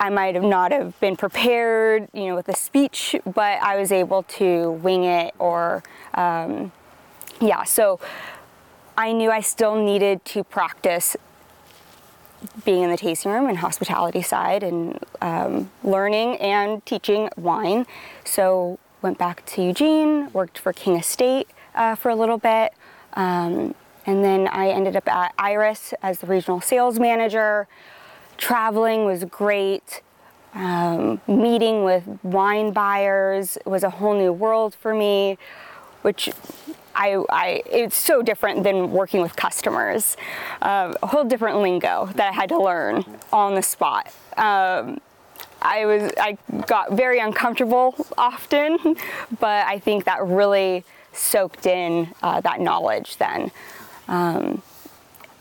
I 0.00 0.10
might 0.10 0.34
have 0.34 0.44
not 0.44 0.72
have 0.72 0.98
been 1.00 1.16
prepared, 1.16 2.08
you 2.12 2.26
know, 2.26 2.34
with 2.34 2.48
a 2.48 2.56
speech, 2.56 3.14
but 3.24 3.62
I 3.62 3.76
was 3.76 3.92
able 3.92 4.24
to 4.24 4.72
wing 4.72 5.04
it 5.04 5.34
or, 5.38 5.82
um, 6.14 6.72
yeah. 7.40 7.62
So 7.64 8.00
I 8.96 9.12
knew 9.12 9.30
I 9.30 9.40
still 9.40 9.76
needed 9.76 10.24
to 10.26 10.44
practice 10.44 11.16
being 12.64 12.82
in 12.82 12.90
the 12.90 12.96
tasting 12.96 13.30
room 13.30 13.48
and 13.48 13.58
hospitality 13.58 14.22
side 14.22 14.62
and 14.62 14.98
um, 15.20 15.70
learning 15.84 16.36
and 16.38 16.84
teaching 16.84 17.28
wine. 17.36 17.86
So 18.24 18.78
went 19.00 19.18
back 19.18 19.44
to 19.46 19.62
Eugene, 19.62 20.32
worked 20.32 20.58
for 20.58 20.72
King 20.72 20.96
Estate 20.96 21.48
uh, 21.74 21.94
for 21.94 22.10
a 22.10 22.14
little 22.14 22.38
bit, 22.38 22.72
um, 23.14 23.74
and 24.06 24.24
then 24.24 24.48
I 24.48 24.68
ended 24.68 24.96
up 24.96 25.08
at 25.08 25.32
Iris 25.38 25.94
as 26.02 26.20
the 26.20 26.26
regional 26.26 26.60
sales 26.60 26.98
manager. 26.98 27.68
Traveling 28.36 29.04
was 29.04 29.24
great. 29.24 30.02
Um, 30.54 31.20
meeting 31.26 31.84
with 31.84 32.06
wine 32.22 32.72
buyers 32.72 33.56
was 33.64 33.82
a 33.84 33.90
whole 33.90 34.14
new 34.14 34.32
world 34.32 34.74
for 34.74 34.94
me, 34.94 35.38
which 36.02 36.28
I, 36.94 37.24
I, 37.30 37.62
it's 37.64 37.96
so 37.96 38.22
different 38.22 38.64
than 38.64 38.90
working 38.90 39.22
with 39.22 39.34
customers. 39.34 40.16
Uh, 40.60 40.94
a 41.02 41.06
whole 41.06 41.24
different 41.24 41.58
lingo 41.58 42.10
that 42.16 42.28
I 42.28 42.32
had 42.32 42.48
to 42.50 42.58
learn 42.58 43.04
on 43.32 43.54
the 43.54 43.62
spot. 43.62 44.08
Um, 44.36 45.00
I 45.62 45.86
was, 45.86 46.12
I 46.18 46.36
got 46.66 46.92
very 46.92 47.18
uncomfortable 47.18 47.94
often, 48.18 48.78
but 49.40 49.66
I 49.66 49.78
think 49.78 50.04
that 50.04 50.22
really 50.24 50.84
soaked 51.12 51.66
in 51.66 52.12
uh, 52.22 52.40
that 52.40 52.60
knowledge 52.60 53.16
then. 53.16 53.50
Um, 54.12 54.60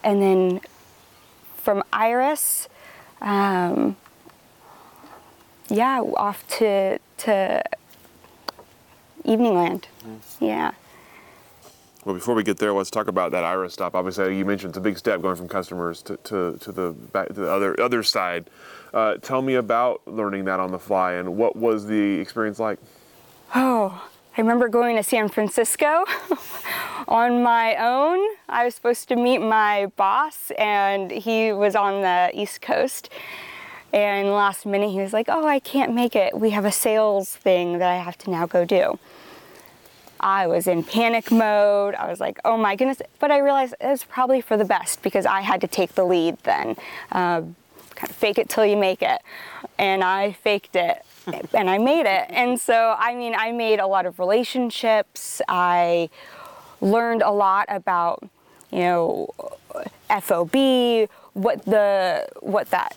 and 0.02 0.22
then 0.22 0.62
from 1.58 1.84
Iris, 1.92 2.70
um, 3.20 3.98
yeah, 5.68 6.00
off 6.00 6.48
to 6.58 6.98
to 7.18 7.64
Evening 9.26 9.56
Land. 9.56 9.88
Mm. 10.04 10.20
Yeah. 10.40 10.72
Well, 12.06 12.16
before 12.16 12.34
we 12.34 12.44
get 12.44 12.58
there, 12.58 12.74
let's 12.74 12.90
talk 12.90 13.08
about 13.08 13.32
that 13.34 13.44
Iris 13.44 13.74
stop. 13.74 13.94
Obviously, 13.94 14.36
you 14.36 14.46
mentioned 14.46 14.72
it's 14.72 14.78
a 14.78 14.82
big 14.82 14.98
step 14.98 15.22
going 15.22 15.36
from 15.36 15.48
customers 15.48 16.02
to, 16.04 16.18
to, 16.18 16.58
to 16.60 16.72
the 16.72 16.92
back, 16.92 17.28
to 17.28 17.34
the 17.34 17.52
other 17.52 17.80
other 17.80 18.04
side. 18.04 18.50
Uh, 18.94 19.18
tell 19.18 19.42
me 19.42 19.56
about 19.56 20.02
learning 20.08 20.46
that 20.46 20.60
on 20.60 20.72
the 20.72 20.80
fly 20.80 21.14
and 21.14 21.38
what 21.38 21.56
was 21.56 21.86
the 21.86 22.20
experience 22.20 22.58
like? 22.58 22.80
Oh, 23.54 24.10
I 24.38 24.40
remember 24.40 24.70
going 24.70 24.96
to 24.96 25.04
San 25.04 25.28
Francisco 25.28 26.06
on 27.08 27.44
my 27.44 27.76
own. 27.76 28.20
I 28.48 28.64
was 28.64 28.76
supposed 28.76 29.10
to 29.10 29.18
meet 29.18 29.40
my 29.40 29.88
boss, 29.98 30.52
and 30.58 31.12
he 31.12 31.52
was 31.52 31.76
on 31.76 32.02
the 32.02 32.32
East 32.34 32.62
Coast. 32.62 33.10
And 33.92 34.30
last 34.30 34.66
minute, 34.66 34.92
he 34.92 35.00
was 35.02 35.12
like, 35.12 35.28
Oh, 35.28 35.46
I 35.46 35.60
can't 35.60 35.94
make 35.94 36.16
it. 36.16 36.40
We 36.40 36.52
have 36.52 36.64
a 36.64 36.72
sales 36.72 37.36
thing 37.36 37.80
that 37.80 37.90
I 37.90 37.98
have 37.98 38.18
to 38.20 38.30
now 38.30 38.46
go 38.46 38.64
do. 38.64 38.98
I 40.22 40.48
was 40.48 40.68
in 40.68 40.84
panic 40.84 41.30
mode. 41.30 41.96
I 41.96 42.08
was 42.08 42.20
like, 42.20 42.40
oh 42.46 42.56
my 42.56 42.76
goodness. 42.76 43.02
But 43.20 43.32
I 43.32 43.40
realized 43.40 43.74
it 43.82 43.88
was 43.88 44.04
probably 44.04 44.40
for 44.40 44.56
the 44.56 44.66
best 44.66 45.02
because 45.02 45.26
I 45.26 45.42
had 45.42 45.62
to 45.62 45.68
take 45.68 45.96
the 45.96 46.06
lead 46.06 46.38
then. 46.44 46.76
Of 47.12 47.56
fake 48.10 48.38
it 48.38 48.50
till 48.50 48.66
you 48.66 48.78
make 48.78 49.02
it. 49.02 49.22
And 49.78 50.04
I 50.04 50.34
faked 50.34 50.76
it 50.76 51.06
and 51.54 51.70
I 51.70 51.78
made 51.78 52.06
it. 52.06 52.26
And 52.30 52.60
so, 52.60 52.96
I 52.98 53.16
mean, 53.16 53.36
I 53.36 53.52
made 53.52 53.80
a 53.80 53.88
lot 53.88 54.06
of 54.06 54.20
relationships. 54.20 55.42
I 55.48 56.10
learned 56.80 57.22
a 57.22 57.32
lot 57.32 57.66
about, 57.70 58.24
you 58.72 58.80
know, 58.80 59.30
FOB, 60.22 61.08
what 61.34 61.64
the, 61.66 62.28
what 62.42 62.70
that, 62.72 62.96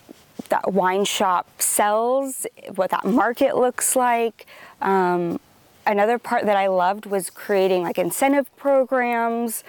that 0.49 0.73
wine 0.73 1.05
shop 1.05 1.61
sells, 1.61 2.45
what 2.75 2.91
that 2.91 3.05
market 3.05 3.55
looks 3.55 3.95
like. 3.95 4.45
Um, 4.81 5.39
another 5.85 6.17
part 6.17 6.45
that 6.45 6.57
I 6.57 6.67
loved 6.67 7.05
was 7.05 7.29
creating 7.29 7.83
like 7.83 7.97
incentive 7.97 8.53
programs. 8.57 9.63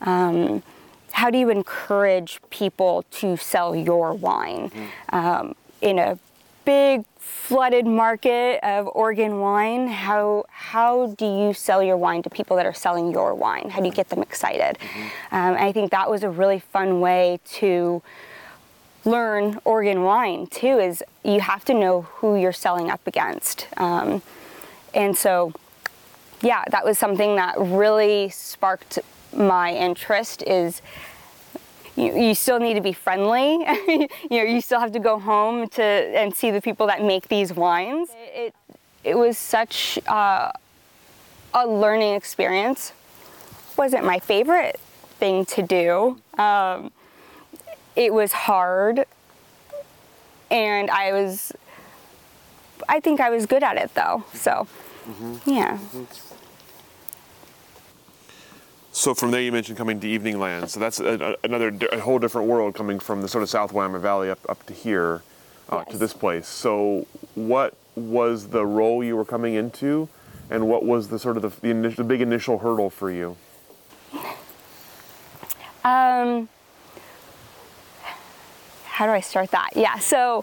Um, 0.00 0.62
how 1.12 1.30
do 1.30 1.38
you 1.38 1.50
encourage 1.50 2.40
people 2.50 3.04
to 3.12 3.36
sell 3.36 3.76
your 3.76 4.12
wine 4.12 4.70
mm-hmm. 4.70 5.14
um, 5.14 5.54
in 5.80 5.98
a 5.98 6.18
big 6.64 7.04
flooded 7.18 7.86
market 7.86 8.58
of 8.62 8.88
Oregon 8.88 9.38
wine? 9.40 9.88
How 9.88 10.44
how 10.48 11.14
do 11.18 11.24
you 11.24 11.54
sell 11.54 11.82
your 11.82 11.96
wine 11.96 12.22
to 12.22 12.30
people 12.30 12.56
that 12.56 12.66
are 12.66 12.74
selling 12.74 13.10
your 13.10 13.34
wine? 13.34 13.70
How 13.70 13.80
do 13.80 13.86
you 13.86 13.92
get 13.92 14.08
them 14.08 14.22
excited? 14.22 14.78
Mm-hmm. 14.78 15.34
Um, 15.34 15.54
I 15.54 15.72
think 15.72 15.90
that 15.90 16.10
was 16.10 16.22
a 16.22 16.30
really 16.30 16.58
fun 16.58 17.00
way 17.00 17.40
to 17.60 18.02
learn 19.04 19.58
Oregon 19.64 20.02
wine 20.02 20.46
too. 20.46 20.78
Is 20.78 21.02
you 21.24 21.40
have 21.40 21.64
to 21.66 21.74
know 21.74 22.02
who 22.02 22.36
you're 22.36 22.52
selling 22.52 22.90
up 22.90 23.06
against, 23.06 23.66
um, 23.76 24.22
and 24.94 25.16
so 25.16 25.52
yeah, 26.42 26.64
that 26.70 26.84
was 26.84 26.98
something 26.98 27.36
that 27.36 27.54
really 27.58 28.28
sparked 28.30 28.98
my 29.34 29.74
interest 29.74 30.42
is 30.46 30.82
you, 31.96 32.18
you 32.18 32.34
still 32.34 32.58
need 32.58 32.74
to 32.74 32.80
be 32.80 32.92
friendly. 32.92 33.66
you 33.88 34.08
know, 34.30 34.42
you 34.42 34.60
still 34.60 34.80
have 34.80 34.92
to 34.92 34.98
go 34.98 35.18
home 35.18 35.68
to 35.70 35.82
and 35.82 36.34
see 36.34 36.50
the 36.50 36.60
people 36.60 36.86
that 36.86 37.02
make 37.02 37.28
these 37.28 37.52
wines. 37.52 38.08
It, 38.34 38.54
it 39.04 39.16
was 39.16 39.36
such 39.36 39.98
uh, 40.06 40.52
a 41.54 41.66
learning 41.66 42.14
experience. 42.14 42.92
Wasn't 43.76 44.04
my 44.04 44.18
favorite 44.18 44.78
thing 45.18 45.44
to 45.46 45.62
do. 45.62 46.20
Um, 46.40 46.92
it 47.94 48.14
was 48.14 48.32
hard, 48.32 49.04
and 50.50 50.90
I 50.90 51.12
was. 51.12 51.52
I 52.88 53.00
think 53.00 53.20
I 53.20 53.30
was 53.30 53.46
good 53.46 53.62
at 53.62 53.76
it 53.76 53.94
though. 53.94 54.24
So, 54.32 54.66
mm-hmm. 55.06 55.50
yeah. 55.50 55.78
Mm-hmm. 55.78 56.31
So 58.94 59.14
from 59.14 59.30
there, 59.30 59.40
you 59.40 59.52
mentioned 59.52 59.78
coming 59.78 59.98
to 60.00 60.06
Evening 60.06 60.38
Land. 60.38 60.70
So 60.70 60.78
that's 60.78 61.00
a, 61.00 61.14
a, 61.14 61.36
another 61.44 61.74
a 61.92 61.98
whole 61.98 62.18
different 62.18 62.46
world 62.46 62.74
coming 62.74 63.00
from 63.00 63.22
the 63.22 63.28
sort 63.28 63.42
of 63.42 63.48
South 63.48 63.72
Willamette 63.72 64.02
Valley 64.02 64.28
up, 64.28 64.38
up 64.50 64.64
to 64.66 64.74
here, 64.74 65.22
uh, 65.70 65.78
yes. 65.78 65.92
to 65.92 65.98
this 65.98 66.12
place. 66.12 66.46
So 66.46 67.06
what 67.34 67.74
was 67.96 68.48
the 68.48 68.66
role 68.66 69.02
you 69.02 69.16
were 69.16 69.24
coming 69.24 69.54
into, 69.54 70.10
and 70.50 70.68
what 70.68 70.84
was 70.84 71.08
the 71.08 71.18
sort 71.18 71.38
of 71.38 71.42
the, 71.42 71.48
the, 71.62 71.70
initial, 71.70 72.04
the 72.04 72.08
big 72.08 72.20
initial 72.20 72.58
hurdle 72.58 72.90
for 72.90 73.10
you? 73.10 73.36
Um, 75.84 76.50
how 78.84 79.06
do 79.06 79.12
I 79.12 79.20
start 79.20 79.50
that? 79.52 79.70
Yeah, 79.74 79.98
so 80.00 80.42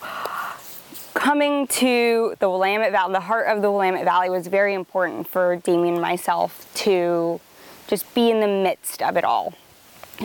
coming 1.14 1.68
to 1.68 2.36
the 2.40 2.50
Willamette 2.50 2.92
Valley, 2.94 3.14
the 3.14 3.20
heart 3.20 3.48
of 3.48 3.62
the 3.62 3.72
Willamette 3.72 4.06
Valley 4.06 4.32
was 4.32 4.48
very 4.48 4.74
important 4.74 5.28
for 5.28 5.56
Damien 5.58 5.94
and 5.94 6.02
myself 6.02 6.68
to 6.76 7.40
just 7.90 8.14
be 8.14 8.30
in 8.30 8.40
the 8.40 8.48
midst 8.48 9.02
of 9.02 9.18
it 9.18 9.24
all. 9.24 9.54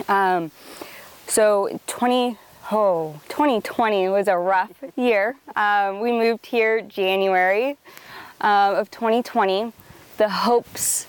Um, 0.07 0.51
so 1.27 1.79
20, 1.87 2.37
oh, 2.71 3.19
2020 3.27 4.07
was 4.09 4.27
a 4.27 4.37
rough 4.37 4.83
year. 4.95 5.35
Um, 5.55 5.99
we 5.99 6.11
moved 6.11 6.45
here 6.45 6.81
January 6.81 7.77
uh, 8.39 8.75
of 8.77 8.91
2020. 8.91 9.73
The 10.17 10.29
hopes, 10.29 11.07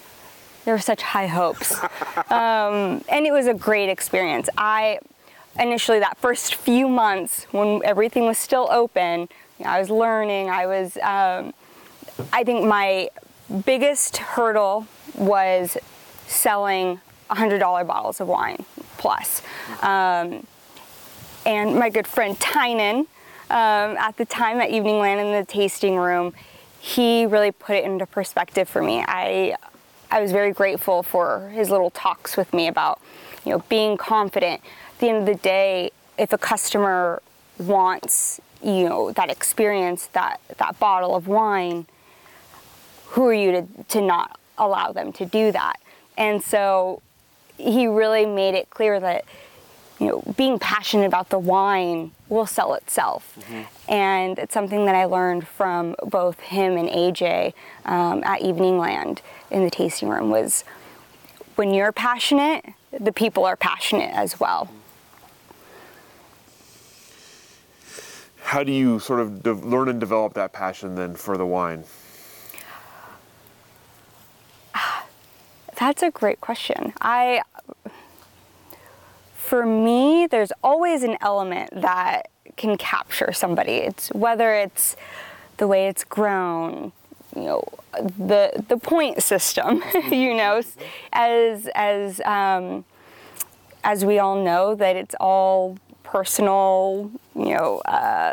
there 0.65 0.75
were 0.75 0.81
such 0.81 1.03
high 1.03 1.29
hopes. 1.29 1.77
Um, 2.29 3.05
and 3.09 3.25
it 3.25 3.31
was 3.31 3.47
a 3.47 3.55
great 3.55 3.89
experience. 3.89 4.49
I 4.59 4.99
initially, 5.61 6.01
that 6.01 6.19
first 6.19 6.57
few 6.57 6.89
months 6.89 7.45
when 7.53 7.83
everything 7.85 8.25
was 8.25 8.37
still 8.37 8.69
open, 8.71 9.29
you 9.59 9.65
know, 9.65 9.71
I 9.71 9.79
was 9.79 9.91
learning, 9.91 10.51
I 10.51 10.67
was, 10.67 10.97
um, 10.97 11.55
I 12.33 12.43
think 12.43 12.65
my 12.65 13.11
biggest 13.65 14.17
hurdle 14.17 14.89
was 15.15 15.77
selling 16.27 17.01
$100 17.31 17.87
bottles 17.87 18.21
of 18.21 18.29
wine 18.29 18.65
plus. 18.99 19.43
Um, 19.83 20.47
and 21.45 21.77
my 21.77 21.91
good 21.91 22.07
friend 22.07 22.39
Tynan, 22.41 23.07
um, 23.51 23.97
at 23.97 24.17
the 24.17 24.25
time 24.25 24.61
at 24.61 24.71
Evening 24.71 24.99
Land 24.99 25.21
in 25.21 25.33
the 25.33 25.45
tasting 25.45 25.97
room, 25.97 26.35
he 26.81 27.27
really 27.27 27.53
put 27.53 27.77
it 27.77 27.85
into 27.85 28.07
perspective 28.07 28.69
for 28.69 28.83
me. 28.83 29.05
I, 29.07 29.57
I 30.11 30.21
was 30.21 30.33
very 30.33 30.53
grateful 30.53 31.03
for 31.03 31.51
his 31.55 31.71
little 31.71 31.91
talks 31.91 32.37
with 32.37 32.53
me 32.53 32.69
about, 32.69 33.01
you 33.45 33.53
know, 33.53 33.59
being 33.69 33.97
confident. 33.97 34.61
At 34.95 34.99
the 34.99 35.09
end 35.09 35.19
of 35.19 35.27
the 35.27 35.41
day, 35.41 35.91
if 36.19 36.33
a 36.33 36.39
customer 36.39 37.23
wants, 37.59 38.41
you 38.63 38.89
know, 38.89 39.13
that 39.13 39.31
experience, 39.31 40.07
that, 40.09 40.41
that 40.59 40.79
bottle 40.79 41.15
of 41.15 41.29
wine, 41.29 41.87
who 43.09 43.27
are 43.27 43.35
you 43.35 43.53
to, 43.53 43.67
to 43.89 44.01
not 44.01 44.39
allow 44.59 44.93
them 44.93 45.13
to 45.15 45.25
do 45.25 45.53
that? 45.53 45.77
And 46.17 46.43
so 46.43 47.03
he 47.59 47.87
really 47.87 48.27
made 48.27 48.55
it 48.55 48.71
clear 48.71 49.01
that 49.01 49.25
you 49.99 50.07
know 50.09 50.23
being 50.37 50.59
passionate 50.59 51.07
about 51.07 51.31
the 51.31 51.39
wine 51.39 52.13
will 52.29 52.47
sell 52.47 52.75
itself. 52.75 53.37
Mm-hmm. 53.41 53.63
and 53.93 54.39
it's 54.39 54.53
something 54.53 54.85
that 54.85 54.95
i 54.95 55.07
learned 55.07 55.49
from 55.49 55.97
both 56.03 56.39
him 56.41 56.77
and 56.77 56.89
aj 56.91 57.55
um, 57.87 58.23
at 58.25 58.43
evening 58.43 58.77
land 58.79 59.23
in 59.51 59.65
the 59.65 59.71
tasting 59.71 60.11
room 60.11 60.29
was 60.29 60.65
when 61.55 61.73
you're 61.73 61.93
passionate 61.93 62.75
the 63.01 63.13
people 63.13 63.45
are 63.45 63.57
passionate 63.57 64.11
as 64.15 64.41
well. 64.41 64.71
How 68.43 68.63
do 68.63 68.73
you 68.73 69.01
sort 69.01 69.21
of 69.21 69.43
de- 69.43 69.53
learn 69.53 69.89
and 69.89 69.99
develop 69.99 70.35
that 70.35 70.53
passion 70.53 70.95
then 70.95 71.15
for 71.15 71.37
the 71.37 71.47
wine 71.47 71.85
That's 75.79 76.03
a 76.03 76.11
great 76.11 76.41
question. 76.41 76.93
I 77.01 77.43
for 79.35 79.65
me, 79.65 80.27
there's 80.27 80.51
always 80.65 81.05
an 81.05 81.17
element 81.21 81.71
that 81.73 82.31
can 82.57 82.77
capture 82.77 83.33
somebody. 83.33 83.73
It's 83.75 84.09
whether 84.09 84.53
it's 84.55 84.97
the 85.59 85.69
way 85.69 85.87
it's 85.87 86.03
grown, 86.03 86.93
you 87.35 87.43
know, 87.43 87.65
the 87.93 88.65
the 88.69 88.77
point 88.77 89.23
system, 89.23 89.83
you 90.11 90.35
know, 90.35 90.63
as 91.13 91.69
as 91.75 92.21
um, 92.25 92.85
as 93.85 94.05
we 94.05 94.19
all 94.19 94.43
know 94.43 94.75
that 94.75 94.97
it's 94.97 95.15
all 95.21 95.79
personal, 96.03 97.11
you 97.35 97.55
know, 97.55 97.79
uh, 97.85 98.33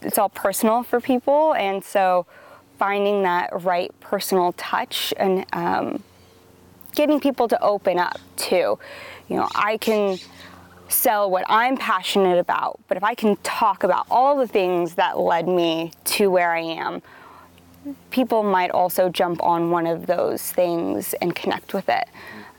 it's 0.00 0.16
all 0.16 0.30
personal 0.30 0.82
for 0.84 1.00
people, 1.00 1.54
and 1.54 1.84
so 1.84 2.24
finding 2.78 3.24
that 3.24 3.50
right 3.62 3.92
personal 4.00 4.52
touch 4.52 5.12
and 5.16 5.44
um, 5.52 6.02
getting 6.94 7.20
people 7.20 7.48
to 7.48 7.60
open 7.62 7.98
up 7.98 8.18
too. 8.36 8.78
You 9.28 9.36
know, 9.36 9.48
I 9.54 9.76
can 9.76 10.18
sell 10.88 11.30
what 11.30 11.44
I'm 11.48 11.76
passionate 11.76 12.38
about, 12.38 12.80
but 12.88 12.96
if 12.96 13.04
I 13.04 13.14
can 13.14 13.36
talk 13.42 13.84
about 13.84 14.06
all 14.10 14.38
the 14.38 14.48
things 14.48 14.94
that 14.94 15.18
led 15.18 15.46
me 15.46 15.92
to 16.04 16.30
where 16.30 16.52
I 16.52 16.60
am, 16.60 17.02
people 18.10 18.42
might 18.42 18.70
also 18.70 19.08
jump 19.08 19.42
on 19.42 19.70
one 19.70 19.86
of 19.86 20.06
those 20.06 20.42
things 20.52 21.14
and 21.14 21.34
connect 21.34 21.74
with 21.74 21.88
it. 21.88 22.08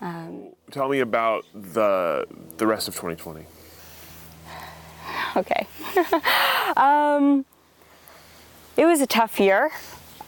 Um, 0.02 0.50
Tell 0.72 0.88
me 0.88 1.00
about 1.00 1.46
the 1.54 2.28
the 2.58 2.68
rest 2.68 2.88
of 2.88 2.96
2020. 2.96 3.46
okay. 5.36 5.68
um, 6.78 7.46
it 8.78 8.86
was 8.86 9.02
a 9.02 9.08
tough 9.08 9.40
year. 9.40 9.72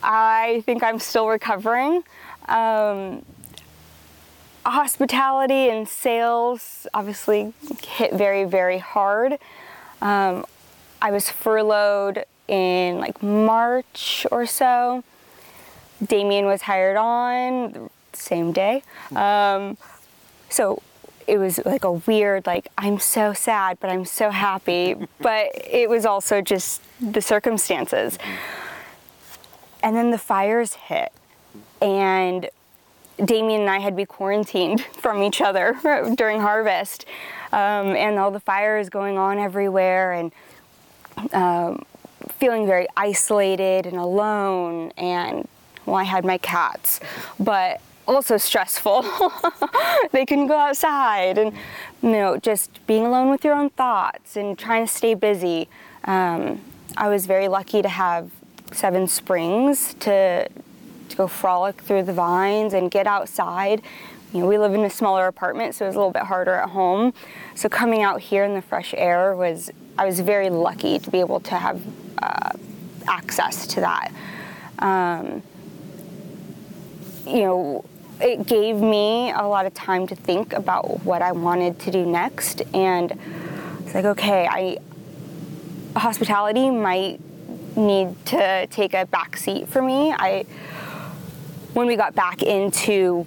I 0.04 0.64
think 0.66 0.84
I'm 0.84 1.00
still 1.00 1.28
recovering. 1.28 2.04
Um, 2.48 3.24
hospitality 4.66 5.70
and 5.70 5.88
sales 5.88 6.88
obviously 6.94 7.54
hit 7.88 8.14
very, 8.14 8.44
very 8.44 8.78
hard. 8.78 9.34
Um, 10.02 10.46
I 11.02 11.12
was 11.12 11.30
furloughed 11.30 12.26
in 12.48 13.00
like 13.00 13.22
March 13.24 14.26
or 14.32 14.46
so. 14.46 15.04
Damien 16.06 16.46
was 16.46 16.64
hired 16.64 16.98
on 16.98 17.72
the 17.74 17.90
same 18.14 18.52
day. 18.52 18.84
Um, 19.16 19.78
so 20.50 20.82
it 21.28 21.38
was 21.38 21.64
like 21.66 21.84
a 21.84 21.92
weird, 21.94 22.46
like, 22.46 22.68
I'm 22.78 23.00
so 23.00 23.34
sad, 23.34 23.80
but 23.80 23.90
I'm 23.90 24.06
so 24.06 24.32
happy. 24.32 24.96
but 25.22 25.50
it 25.56 25.90
was 25.90 26.06
also 26.06 26.42
just 26.42 26.82
the 27.00 27.22
circumstances. 27.22 28.18
And 29.84 29.96
then 29.96 30.12
the 30.12 30.18
fires 30.18 30.74
hit. 30.74 31.12
And 31.82 32.50
Damien 33.24 33.62
and 33.62 33.70
I 33.70 33.80
had 33.80 33.92
to 33.92 33.96
be 33.96 34.06
quarantined 34.06 34.82
from 35.00 35.24
each 35.24 35.42
other 35.42 35.78
during 36.16 36.40
harvest, 36.40 37.06
um, 37.52 37.96
and 37.96 38.18
all 38.18 38.32
the 38.32 38.40
fires 38.40 38.90
going 38.90 39.18
on 39.18 39.38
everywhere, 39.38 40.14
and 40.14 40.32
um, 41.34 41.86
feeling 42.40 42.66
very 42.66 42.88
isolated 42.98 43.86
and 43.86 43.98
alone. 43.98 44.92
And 44.98 45.48
well, 45.86 45.96
I 45.96 46.04
had 46.04 46.26
my 46.26 46.38
cats, 46.38 47.00
but 47.40 47.82
also 48.08 48.38
stressful. 48.38 49.06
they 50.12 50.26
couldn't 50.26 50.48
go 50.48 50.58
outside, 50.58 51.38
and 51.38 51.54
you 52.02 52.12
know, 52.12 52.38
just 52.38 52.86
being 52.88 53.06
alone 53.06 53.30
with 53.30 53.44
your 53.44 53.54
own 53.54 53.70
thoughts 53.72 54.36
and 54.36 54.58
trying 54.58 54.86
to 54.86 54.92
stay 54.92 55.14
busy. 55.14 55.70
Um, 56.06 56.62
I 56.98 57.08
was 57.08 57.26
very 57.26 57.48
lucky 57.48 57.82
to 57.82 57.90
have 57.90 58.32
Seven 58.72 59.08
Springs 59.08 59.94
to 59.96 60.48
to 61.12 61.18
go 61.18 61.28
frolic 61.28 61.82
through 61.82 62.04
the 62.04 62.14
vines 62.14 62.74
and 62.74 62.90
get 62.90 63.08
outside. 63.08 63.82
You 64.34 64.42
know, 64.42 64.48
we 64.48 64.58
live 64.58 64.74
in 64.74 64.82
a 64.82 64.90
smaller 64.90 65.28
apartment, 65.28 65.76
so 65.76 65.86
it 65.86 65.90
was 65.90 65.96
a 65.96 66.00
little 66.00 66.14
bit 66.14 66.24
harder 66.24 66.54
at 66.54 66.70
home. 66.70 67.14
So 67.56 67.70
coming 67.70 68.02
out 68.02 68.22
here 68.22 68.44
in 68.44 68.54
the 68.54 68.62
fresh 68.62 68.94
air 68.98 69.36
was, 69.36 69.70
I 69.98 70.06
was 70.06 70.20
very 70.22 70.50
lucky 70.50 71.00
to 71.00 71.12
be 71.12 71.20
able 71.20 71.42
to 71.42 71.56
have 71.56 71.82
uh, 72.18 72.52
access 73.08 73.68
to 73.68 73.82
that. 73.82 74.12
Um, 74.80 75.44
you 77.26 77.42
know, 77.42 77.86
it 78.20 78.48
gave 78.48 78.78
me 78.78 79.32
a 79.32 79.44
lot 79.44 79.66
of 79.66 79.74
time 79.74 80.08
to 80.08 80.16
think 80.16 80.54
about 80.54 81.04
what 81.04 81.22
I 81.22 81.32
wanted 81.32 81.80
to 81.80 81.92
do 81.92 82.06
next, 82.06 82.62
and 82.74 83.12
it's 83.82 83.94
like, 83.94 84.06
okay, 84.06 84.48
I 84.50 84.78
hospitality 86.00 86.70
might 86.70 87.20
need 87.76 88.16
to 88.28 88.68
take 88.68 88.94
a 88.94 89.06
back 89.06 89.36
seat 89.38 89.68
for 89.68 89.82
me. 89.82 90.14
I 90.14 90.46
when 91.74 91.88
we 91.88 91.96
got 91.96 92.16
back 92.16 92.44
into 92.44 93.26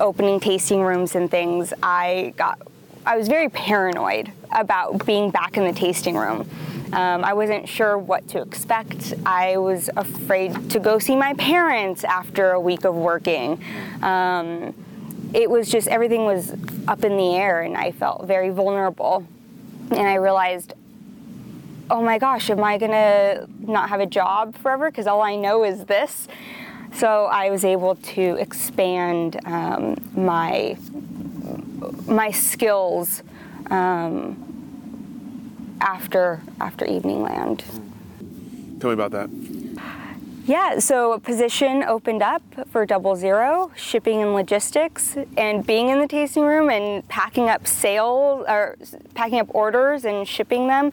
opening 0.00 0.40
tasting 0.40 0.82
rooms 0.82 1.14
and 1.14 1.30
things, 1.30 1.72
I 1.82 2.34
got 2.36 2.60
I 3.06 3.16
was 3.16 3.28
very 3.28 3.48
paranoid 3.48 4.30
about 4.52 5.06
being 5.06 5.30
back 5.30 5.56
in 5.56 5.64
the 5.64 5.72
tasting 5.72 6.16
room. 6.16 6.48
Um, 6.92 7.24
I 7.24 7.32
wasn't 7.32 7.68
sure 7.68 7.96
what 7.96 8.28
to 8.28 8.42
expect. 8.42 9.14
I 9.24 9.56
was 9.56 9.88
afraid 9.96 10.70
to 10.70 10.80
go 10.80 10.98
see 10.98 11.16
my 11.16 11.34
parents 11.34 12.04
after 12.04 12.50
a 12.50 12.60
week 12.60 12.84
of 12.84 12.94
working. 12.94 13.62
Um, 14.02 14.74
it 15.32 15.48
was 15.48 15.70
just 15.70 15.88
everything 15.88 16.24
was 16.24 16.52
up 16.88 17.04
in 17.04 17.16
the 17.16 17.36
air, 17.36 17.62
and 17.62 17.76
I 17.76 17.92
felt 17.92 18.26
very 18.26 18.50
vulnerable. 18.50 19.26
And 19.90 20.00
I 20.00 20.16
realized, 20.16 20.74
oh 21.88 22.02
my 22.02 22.18
gosh, 22.18 22.50
am 22.50 22.62
I 22.62 22.76
gonna 22.76 23.46
not 23.60 23.88
have 23.88 24.00
a 24.00 24.06
job 24.06 24.56
forever? 24.56 24.90
Because 24.90 25.06
all 25.06 25.22
I 25.22 25.36
know 25.36 25.64
is 25.64 25.86
this. 25.86 26.28
So 26.94 27.26
I 27.26 27.50
was 27.50 27.64
able 27.64 27.96
to 27.96 28.36
expand 28.36 29.40
um, 29.46 29.96
my 30.14 30.76
my 32.06 32.30
skills 32.30 33.22
um, 33.70 34.36
after 35.80 36.40
after 36.60 36.84
Evening 36.84 37.22
Land. 37.22 37.64
Tell 38.80 38.90
me 38.90 38.94
about 38.94 39.12
that. 39.12 39.30
Yeah, 40.46 40.80
so 40.80 41.12
a 41.12 41.20
position 41.20 41.84
opened 41.84 42.22
up 42.22 42.42
for 42.70 42.84
Double 42.84 43.14
Zero, 43.14 43.70
shipping 43.76 44.20
and 44.20 44.34
logistics, 44.34 45.16
and 45.36 45.64
being 45.64 45.90
in 45.90 46.00
the 46.00 46.08
tasting 46.08 46.44
room 46.44 46.70
and 46.70 47.06
packing 47.08 47.48
up 47.48 47.68
sales 47.68 48.44
or 48.48 48.76
packing 49.14 49.38
up 49.38 49.54
orders 49.54 50.04
and 50.04 50.26
shipping 50.26 50.66
them 50.66 50.90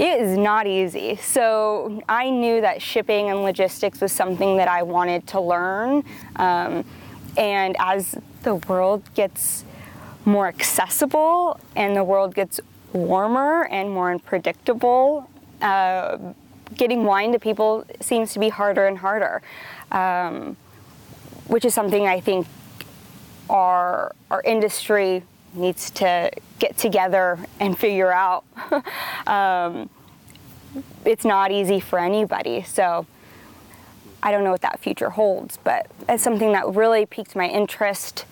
it 0.00 0.22
is 0.22 0.38
not 0.38 0.66
easy. 0.66 1.16
So 1.16 2.02
I 2.08 2.30
knew 2.30 2.62
that 2.62 2.80
shipping 2.80 3.28
and 3.28 3.42
logistics 3.42 4.00
was 4.00 4.12
something 4.12 4.56
that 4.56 4.66
I 4.66 4.82
wanted 4.82 5.26
to 5.28 5.40
learn. 5.40 6.04
Um, 6.36 6.86
and 7.36 7.76
as 7.78 8.16
the 8.42 8.54
world 8.54 9.02
gets 9.14 9.66
more 10.24 10.48
accessible 10.48 11.60
and 11.76 11.94
the 11.94 12.02
world 12.02 12.34
gets 12.34 12.60
warmer 12.94 13.66
and 13.66 13.90
more 13.90 14.10
unpredictable, 14.10 15.28
uh, 15.60 16.16
getting 16.74 17.04
wine 17.04 17.32
to 17.32 17.38
people 17.38 17.84
seems 18.00 18.32
to 18.32 18.38
be 18.38 18.48
harder 18.48 18.86
and 18.86 18.96
harder, 18.96 19.42
um, 19.92 20.56
which 21.48 21.66
is 21.66 21.74
something 21.74 22.06
I 22.06 22.20
think 22.20 22.46
our 23.50 24.14
our 24.30 24.40
industry 24.42 25.24
needs 25.54 25.90
to 25.90 26.30
get 26.58 26.76
together 26.76 27.38
and 27.58 27.76
figure 27.78 28.12
out. 28.12 28.44
um, 29.26 29.90
it's 31.04 31.24
not 31.24 31.50
easy 31.50 31.80
for 31.80 31.98
anybody, 31.98 32.62
so 32.62 33.06
I 34.22 34.30
don't 34.30 34.44
know 34.44 34.50
what 34.50 34.60
that 34.60 34.80
future 34.80 35.10
holds, 35.10 35.56
but 35.56 35.90
it's 36.08 36.22
something 36.22 36.52
that 36.52 36.68
really 36.74 37.06
piqued 37.06 37.34
my 37.34 37.48
interest. 37.48 38.26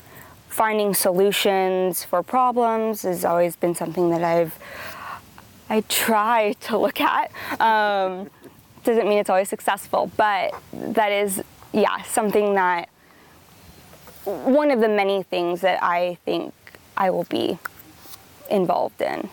Finding 0.49 0.95
solutions 0.95 2.05
for 2.05 2.23
problems 2.23 3.03
has 3.03 3.25
always 3.25 3.55
been 3.57 3.75
something 3.75 4.11
that 4.11 4.23
I've 4.23 4.59
I 5.71 5.83
try 5.83 6.55
to 6.61 6.79
look 6.79 7.01
at. 7.01 7.31
Um, 7.61 8.31
doesn't 8.85 9.07
mean 9.07 9.19
it's 9.19 9.29
always 9.29 9.49
successful, 9.49 10.11
but 10.17 10.55
that 10.73 11.13
is 11.13 11.43
yeah 11.73 12.03
something 12.03 12.55
that 12.55 12.89
one 14.25 14.71
of 14.71 14.81
the 14.81 14.89
many 14.89 15.23
things 15.23 15.61
that 15.63 15.83
I 15.83 16.19
think 16.25 16.55
I 16.99 17.11
will 17.11 17.25
be 17.25 17.59
involved 18.51 19.01
in. 19.01 19.31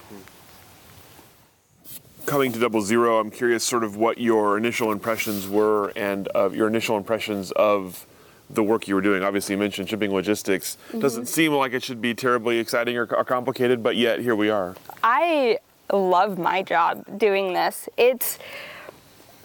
Coming 2.25 2.51
to 2.53 2.59
Double 2.59 2.81
Zero, 2.81 3.19
I'm 3.19 3.31
curious 3.31 3.63
sort 3.63 3.83
of 3.83 3.97
what 3.97 4.17
your 4.19 4.57
initial 4.57 4.91
impressions 4.91 5.47
were 5.47 5.91
and 5.95 6.27
of 6.29 6.55
your 6.55 6.67
initial 6.67 6.95
impressions 6.97 7.51
of 7.51 8.05
the 8.49 8.63
work 8.63 8.87
you 8.87 8.95
were 8.95 9.01
doing. 9.01 9.23
Obviously, 9.23 9.53
you 9.53 9.59
mentioned 9.59 9.89
shipping 9.89 10.13
logistics. 10.13 10.77
Mm-hmm. 10.89 10.99
Doesn't 10.99 11.25
seem 11.25 11.53
like 11.53 11.73
it 11.73 11.83
should 11.83 12.01
be 12.01 12.13
terribly 12.13 12.59
exciting 12.59 12.97
or, 12.97 13.05
or 13.13 13.23
complicated, 13.23 13.81
but 13.81 13.95
yet 13.95 14.19
here 14.19 14.35
we 14.35 14.49
are. 14.49 14.75
I 15.03 15.57
love 15.91 16.37
my 16.37 16.61
job 16.61 17.19
doing 17.19 17.53
this. 17.53 17.89
It's 17.97 18.37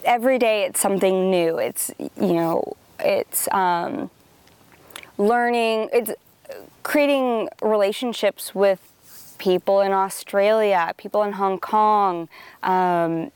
every 0.05 0.39
day 0.39 0.65
it's 0.65 0.81
something 0.81 1.31
new. 1.31 1.59
It's 1.59 1.91
you 1.99 2.35
know, 2.35 2.77
it's 2.99 3.49
um, 3.53 4.11
learning. 5.17 5.89
It's 5.93 6.13
creating 6.83 7.49
relationships 7.63 8.55
with 8.55 8.81
people 9.39 9.81
in 9.81 9.93
Australia, 9.93 10.93
people 10.97 11.23
in 11.23 11.33
Hong 11.33 11.59
Kong, 11.59 12.29
um, 12.63 13.31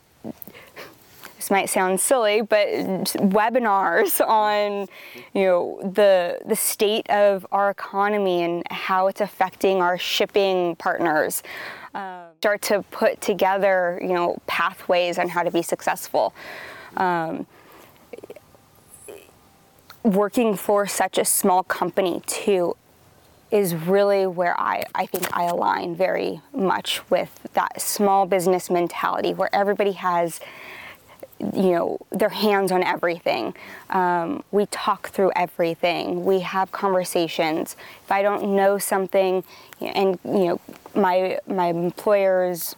this 1.45 1.51
might 1.51 1.69
sound 1.69 1.99
silly, 1.99 2.41
but 2.41 2.67
webinars 2.67 4.19
on, 4.25 4.87
you 5.35 5.43
know, 5.43 5.79
the 5.93 6.39
the 6.43 6.55
state 6.55 7.07
of 7.11 7.45
our 7.51 7.69
economy 7.69 8.41
and 8.41 8.63
how 8.71 9.05
it's 9.05 9.21
affecting 9.21 9.79
our 9.79 9.95
shipping 9.95 10.75
partners. 10.77 11.43
Uh, 11.93 12.23
start 12.39 12.63
to 12.63 12.81
put 12.89 13.21
together, 13.21 13.99
you 14.01 14.13
know, 14.13 14.37
pathways 14.47 15.19
on 15.19 15.29
how 15.29 15.43
to 15.43 15.51
be 15.51 15.61
successful. 15.61 16.33
Um, 16.97 17.45
working 20.03 20.55
for 20.55 20.87
such 20.87 21.19
a 21.19 21.25
small 21.25 21.61
company 21.61 22.21
too 22.25 22.75
is 23.51 23.75
really 23.75 24.25
where 24.25 24.59
I, 24.59 24.83
I 24.93 25.05
think 25.05 25.27
I 25.35 25.45
align 25.45 25.95
very 25.95 26.41
much 26.53 27.09
with 27.09 27.47
that 27.53 27.81
small 27.81 28.25
business 28.25 28.69
mentality 28.69 29.33
where 29.33 29.53
everybody 29.53 29.93
has 29.93 30.39
you 31.39 31.71
know 31.71 31.99
their 32.11 32.29
hands 32.29 32.71
on 32.71 32.81
everything. 32.81 33.53
Um, 33.89 34.43
we 34.51 34.67
talk 34.67 35.09
through 35.09 35.31
everything. 35.35 36.23
We 36.23 36.39
have 36.39 36.71
conversations. 36.71 37.75
If 38.03 38.11
i 38.11 38.21
don't 38.21 38.55
know 38.55 38.77
something 38.77 39.43
and 39.81 40.17
you 40.23 40.45
know 40.45 40.61
my 40.95 41.39
my 41.47 41.67
employers 41.67 42.75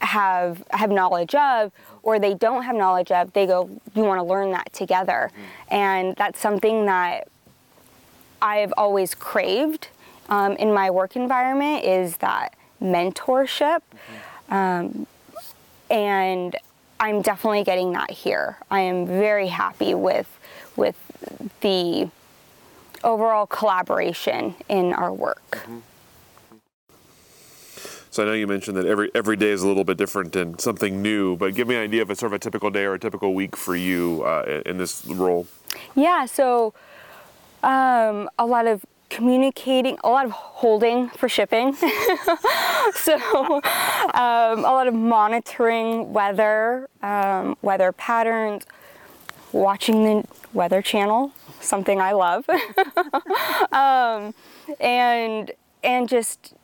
have 0.00 0.64
have 0.70 0.90
knowledge 0.90 1.34
of 1.34 1.72
or 2.02 2.18
they 2.18 2.34
don't 2.34 2.62
have 2.62 2.76
knowledge 2.76 3.10
of 3.10 3.32
they 3.32 3.46
go 3.46 3.68
you 3.94 4.02
want 4.02 4.18
to 4.18 4.22
learn 4.24 4.50
that 4.52 4.72
together. 4.72 5.30
Mm-hmm. 5.32 5.74
and 5.74 6.16
that's 6.16 6.38
something 6.40 6.86
that 6.86 7.28
i've 8.42 8.72
always 8.76 9.14
craved 9.14 9.88
um, 10.28 10.52
in 10.56 10.72
my 10.72 10.90
work 10.90 11.16
environment 11.16 11.84
is 11.84 12.18
that 12.18 12.54
mentorship 12.82 13.80
mm-hmm. 13.80 14.54
um, 14.54 15.06
and 15.90 16.56
i'm 17.00 17.22
definitely 17.22 17.64
getting 17.64 17.92
that 17.92 18.10
here 18.10 18.58
i 18.70 18.80
am 18.80 19.06
very 19.06 19.48
happy 19.48 19.94
with 19.94 20.38
with 20.76 20.96
the 21.60 22.08
overall 23.04 23.46
collaboration 23.46 24.54
in 24.68 24.92
our 24.92 25.12
work 25.12 25.50
mm-hmm. 25.52 25.78
So 28.18 28.24
I 28.24 28.26
know 28.26 28.32
you 28.32 28.48
mentioned 28.48 28.76
that 28.76 28.86
every 28.86 29.12
every 29.14 29.36
day 29.36 29.50
is 29.50 29.62
a 29.62 29.68
little 29.68 29.84
bit 29.84 29.96
different 29.96 30.34
and 30.34 30.60
something 30.60 31.00
new, 31.00 31.36
but 31.36 31.54
give 31.54 31.68
me 31.68 31.76
an 31.76 31.82
idea 31.82 32.02
of 32.02 32.10
a 32.10 32.16
sort 32.16 32.32
of 32.32 32.36
a 32.36 32.38
typical 32.40 32.68
day 32.68 32.84
or 32.84 32.94
a 32.94 32.98
typical 32.98 33.32
week 33.32 33.56
for 33.56 33.76
you 33.76 34.24
uh, 34.24 34.62
in 34.66 34.76
this 34.76 35.06
role. 35.06 35.46
Yeah, 35.94 36.24
so 36.24 36.74
um, 37.62 38.28
a 38.38 38.46
lot 38.46 38.66
of 38.66 38.84
communicating, 39.10 39.98
a 40.04 40.08
lot 40.08 40.24
of 40.26 40.30
holding 40.32 41.08
for 41.10 41.28
shipping. 41.28 41.74
so 42.94 43.14
um, 43.14 43.62
a 44.14 44.70
lot 44.70 44.86
of 44.86 44.94
monitoring 44.94 46.12
weather, 46.12 46.88
um, 47.02 47.56
weather 47.62 47.92
patterns, 47.92 48.64
watching 49.52 50.04
the 50.04 50.24
Weather 50.52 50.82
Channel, 50.82 51.32
something 51.60 52.00
I 52.00 52.12
love, 52.12 52.48
um, 53.72 54.34
and 54.80 55.50
and 55.82 56.08
just 56.08 56.54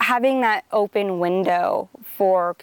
having 0.00 0.42
that 0.42 0.64
open 0.72 1.18
window 1.18 1.88
for 2.16 2.56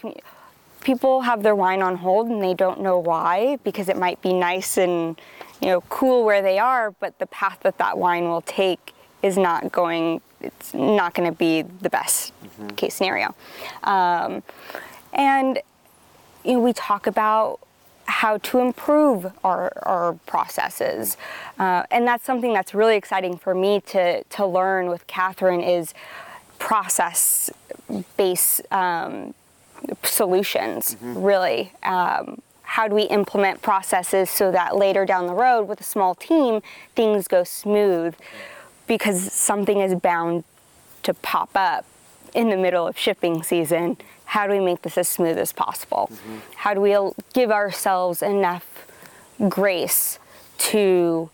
people 0.82 1.22
have 1.22 1.44
their 1.44 1.56
wine 1.56 1.82
on 1.82 1.96
hold 1.96 2.28
and 2.28 2.44
they 2.44 2.54
don't 2.54 2.82
know 2.82 3.00
why 3.00 3.58
because 3.64 3.90
it 3.90 3.98
might 3.98 4.22
be 4.22 4.34
nice 4.34 4.78
and 4.78 5.20
you 5.64 5.70
know 5.70 5.82
cool 5.82 6.24
where 6.24 6.42
they 6.42 6.60
are 6.60 6.92
but 6.92 7.18
the 7.20 7.26
path 7.28 7.60
that 7.62 7.78
that 7.78 7.98
wine 7.98 8.26
will 8.26 8.42
take 8.42 8.94
is 9.22 9.38
not 9.38 9.72
going 9.72 10.22
it's 10.42 10.74
not 10.74 11.14
going 11.14 11.30
to 11.30 11.38
be 11.38 11.62
the 11.62 11.90
best 11.90 12.34
mm-hmm. 12.44 12.68
case 12.76 12.94
scenario 12.94 13.34
um, 13.84 14.44
and 15.14 15.60
you 16.44 16.54
know 16.54 16.60
we 16.60 16.74
talk 16.74 17.08
about 17.08 17.60
how 18.06 18.38
to 18.40 18.60
improve 18.60 19.32
our, 19.46 19.72
our 19.84 20.14
processes 20.26 21.16
uh, 21.60 21.84
and 21.90 22.06
that's 22.06 22.26
something 22.26 22.52
that's 22.52 22.74
really 22.74 22.98
exciting 22.98 23.38
for 23.38 23.56
me 23.56 23.80
to 23.80 24.22
to 24.26 24.46
learn 24.46 24.88
with 24.90 25.08
catherine 25.08 25.62
is 25.62 25.94
process 26.60 27.50
based 28.18 28.62
um, 28.72 29.34
solutions, 30.04 30.96
mm-hmm. 30.96 31.22
really. 31.22 31.72
Um, 31.84 32.42
how 32.64 32.88
do 32.88 32.96
we 32.96 33.04
implement 33.04 33.62
processes 33.62 34.30
so 34.30 34.52
that 34.52 34.76
later 34.76 35.06
down 35.06 35.28
the 35.28 35.34
road 35.34 35.68
with 35.68 35.80
a 35.80 35.84
small 35.84 36.16
team, 36.16 36.62
things 36.96 37.28
go 37.28 37.44
smooth? 37.44 38.16
Because 38.88 39.32
something 39.32 39.80
is 39.80 39.96
bound 39.96 40.44
to 41.04 41.14
pop 41.14 41.50
up 41.56 41.86
in 42.34 42.50
the 42.50 42.58
middle 42.58 42.88
of 42.88 42.98
shipping 42.98 43.44
season. 43.44 43.98
How 44.26 44.48
do 44.48 44.54
we 44.54 44.60
make 44.60 44.82
this 44.82 44.98
as 44.98 45.08
smooth 45.08 45.38
as 45.38 45.52
possible? 45.54 46.10
Mm-hmm. 46.12 46.38
How 46.56 46.74
do 46.74 46.82
we 46.82 46.98
give 47.34 47.52
ourselves 47.52 48.22
enough 48.22 48.88
grace 49.50 50.20
to 50.58 51.30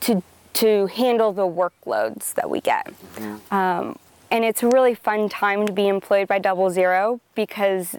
to 0.00 0.22
to 0.52 0.86
handle 0.86 1.32
the 1.32 1.46
workloads 1.46 2.34
that 2.34 2.50
we 2.50 2.60
get. 2.60 2.86
Mm-hmm. 2.86 3.54
Um, 3.54 3.98
and 4.30 4.44
it's 4.44 4.62
a 4.62 4.68
really 4.68 4.94
fun 4.94 5.28
time 5.28 5.66
to 5.66 5.72
be 5.72 5.88
employed 5.88 6.28
by 6.28 6.38
Double 6.38 6.70
Zero 6.70 7.20
because 7.34 7.96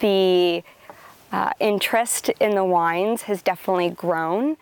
the 0.00 0.62
uh, 1.32 1.50
interest 1.60 2.30
in 2.40 2.54
the 2.54 2.64
wines 2.64 3.22
has 3.22 3.42
definitely 3.42 3.90
grown. 3.90 4.56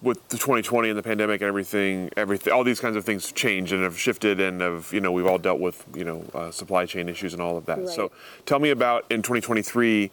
With 0.00 0.28
the 0.30 0.36
2020 0.36 0.88
and 0.88 0.98
the 0.98 1.02
pandemic 1.02 1.40
and 1.42 1.48
everything, 1.48 2.10
everything, 2.16 2.52
all 2.52 2.64
these 2.64 2.80
kinds 2.80 2.96
of 2.96 3.04
things 3.04 3.30
changed 3.30 3.72
and 3.72 3.84
have 3.84 3.96
shifted, 3.96 4.40
and 4.40 4.60
have 4.60 4.90
you 4.92 5.00
know 5.00 5.12
we've 5.12 5.26
all 5.26 5.38
dealt 5.38 5.60
with 5.60 5.84
you 5.94 6.04
know 6.04 6.24
uh, 6.34 6.50
supply 6.50 6.86
chain 6.86 7.08
issues 7.08 7.34
and 7.34 7.40
all 7.40 7.56
of 7.56 7.66
that. 7.66 7.78
Right. 7.78 7.88
So, 7.88 8.10
tell 8.44 8.58
me 8.58 8.70
about 8.70 9.04
in 9.10 9.22
2023, 9.22 10.10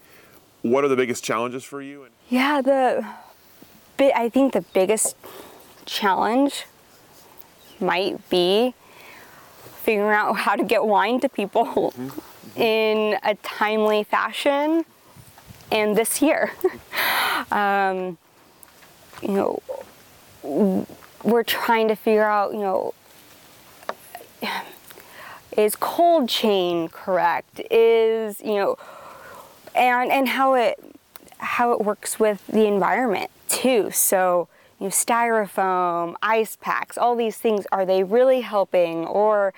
what 0.62 0.84
are 0.84 0.90
the 0.90 0.96
biggest 0.96 1.24
challenges 1.24 1.64
for 1.64 1.82
you? 1.82 2.06
Yeah, 2.30 2.62
the 2.62 3.04
I 4.00 4.30
think 4.30 4.54
the 4.54 4.62
biggest 4.62 5.16
challenge 5.86 6.66
might 7.80 8.30
be 8.30 8.76
figuring 9.82 10.16
out 10.16 10.34
how 10.38 10.56
to 10.56 10.64
get 10.64 10.86
wine 10.86 11.20
to 11.22 11.30
people 11.30 11.66
mm-hmm. 11.66 12.08
Mm-hmm. 12.08 12.62
in 12.62 13.20
a 13.24 13.36
timely 13.36 14.04
fashion 14.04 14.86
and 15.72 15.96
this 15.96 16.22
year. 16.22 16.52
um, 17.52 18.18
you 19.22 19.34
know, 19.34 19.62
we're 21.24 21.44
trying 21.44 21.88
to 21.90 21.96
figure 21.96 22.24
out, 22.24 22.54
you 22.54 22.60
know, 22.60 22.94
is 25.58 25.76
cold 25.76 26.30
chain 26.30 26.88
correct? 26.88 27.62
Is, 27.70 28.40
you 28.42 28.56
know, 28.56 28.78
and 29.76 30.12
and 30.12 30.30
how 30.30 30.54
it 30.54 30.80
how 31.38 31.72
it 31.72 31.82
works 31.82 32.20
with 32.20 32.46
the 32.48 32.66
environment 32.66 33.32
too. 33.48 33.92
So 33.92 34.48
you 34.80 34.86
know, 34.86 34.92
styrofoam, 34.92 36.16
ice 36.22 36.56
packs, 36.56 36.98
all 36.98 37.16
these 37.16 37.38
things, 37.38 37.66
are 37.72 37.86
they 37.86 38.04
really 38.04 38.42
helping 38.42 39.06
or 39.06 39.54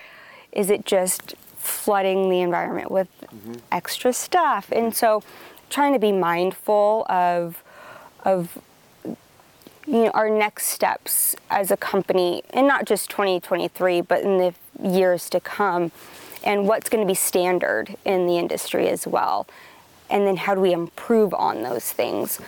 is 0.51 0.69
it 0.69 0.85
just 0.85 1.35
flooding 1.57 2.29
the 2.29 2.41
environment 2.41 2.89
with 2.89 3.07
mm-hmm. 3.21 3.53
extra 3.71 4.13
stuff? 4.13 4.71
And 4.71 4.95
so 4.95 5.23
trying 5.71 5.93
to 5.93 5.99
be 5.99 6.11
mindful 6.11 7.05
of 7.09 7.63
of 8.23 8.57
you 9.87 10.03
know 10.05 10.11
our 10.13 10.29
next 10.29 10.67
steps 10.67 11.35
as 11.49 11.71
a 11.71 11.77
company 11.77 12.43
and 12.51 12.67
not 12.67 12.85
just 12.85 13.09
2023 13.09 14.01
but 14.01 14.21
in 14.21 14.37
the 14.37 14.53
years 14.87 15.29
to 15.29 15.39
come 15.39 15.91
and 16.43 16.67
what's 16.67 16.89
going 16.89 17.03
to 17.03 17.07
be 17.07 17.15
standard 17.15 17.95
in 18.05 18.27
the 18.27 18.37
industry 18.37 18.87
as 18.89 19.07
well 19.07 19.47
and 20.09 20.27
then 20.27 20.37
how 20.37 20.53
do 20.53 20.61
we 20.61 20.71
improve 20.71 21.33
on 21.33 21.63
those 21.63 21.91
things 21.91 22.39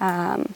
um, 0.00 0.54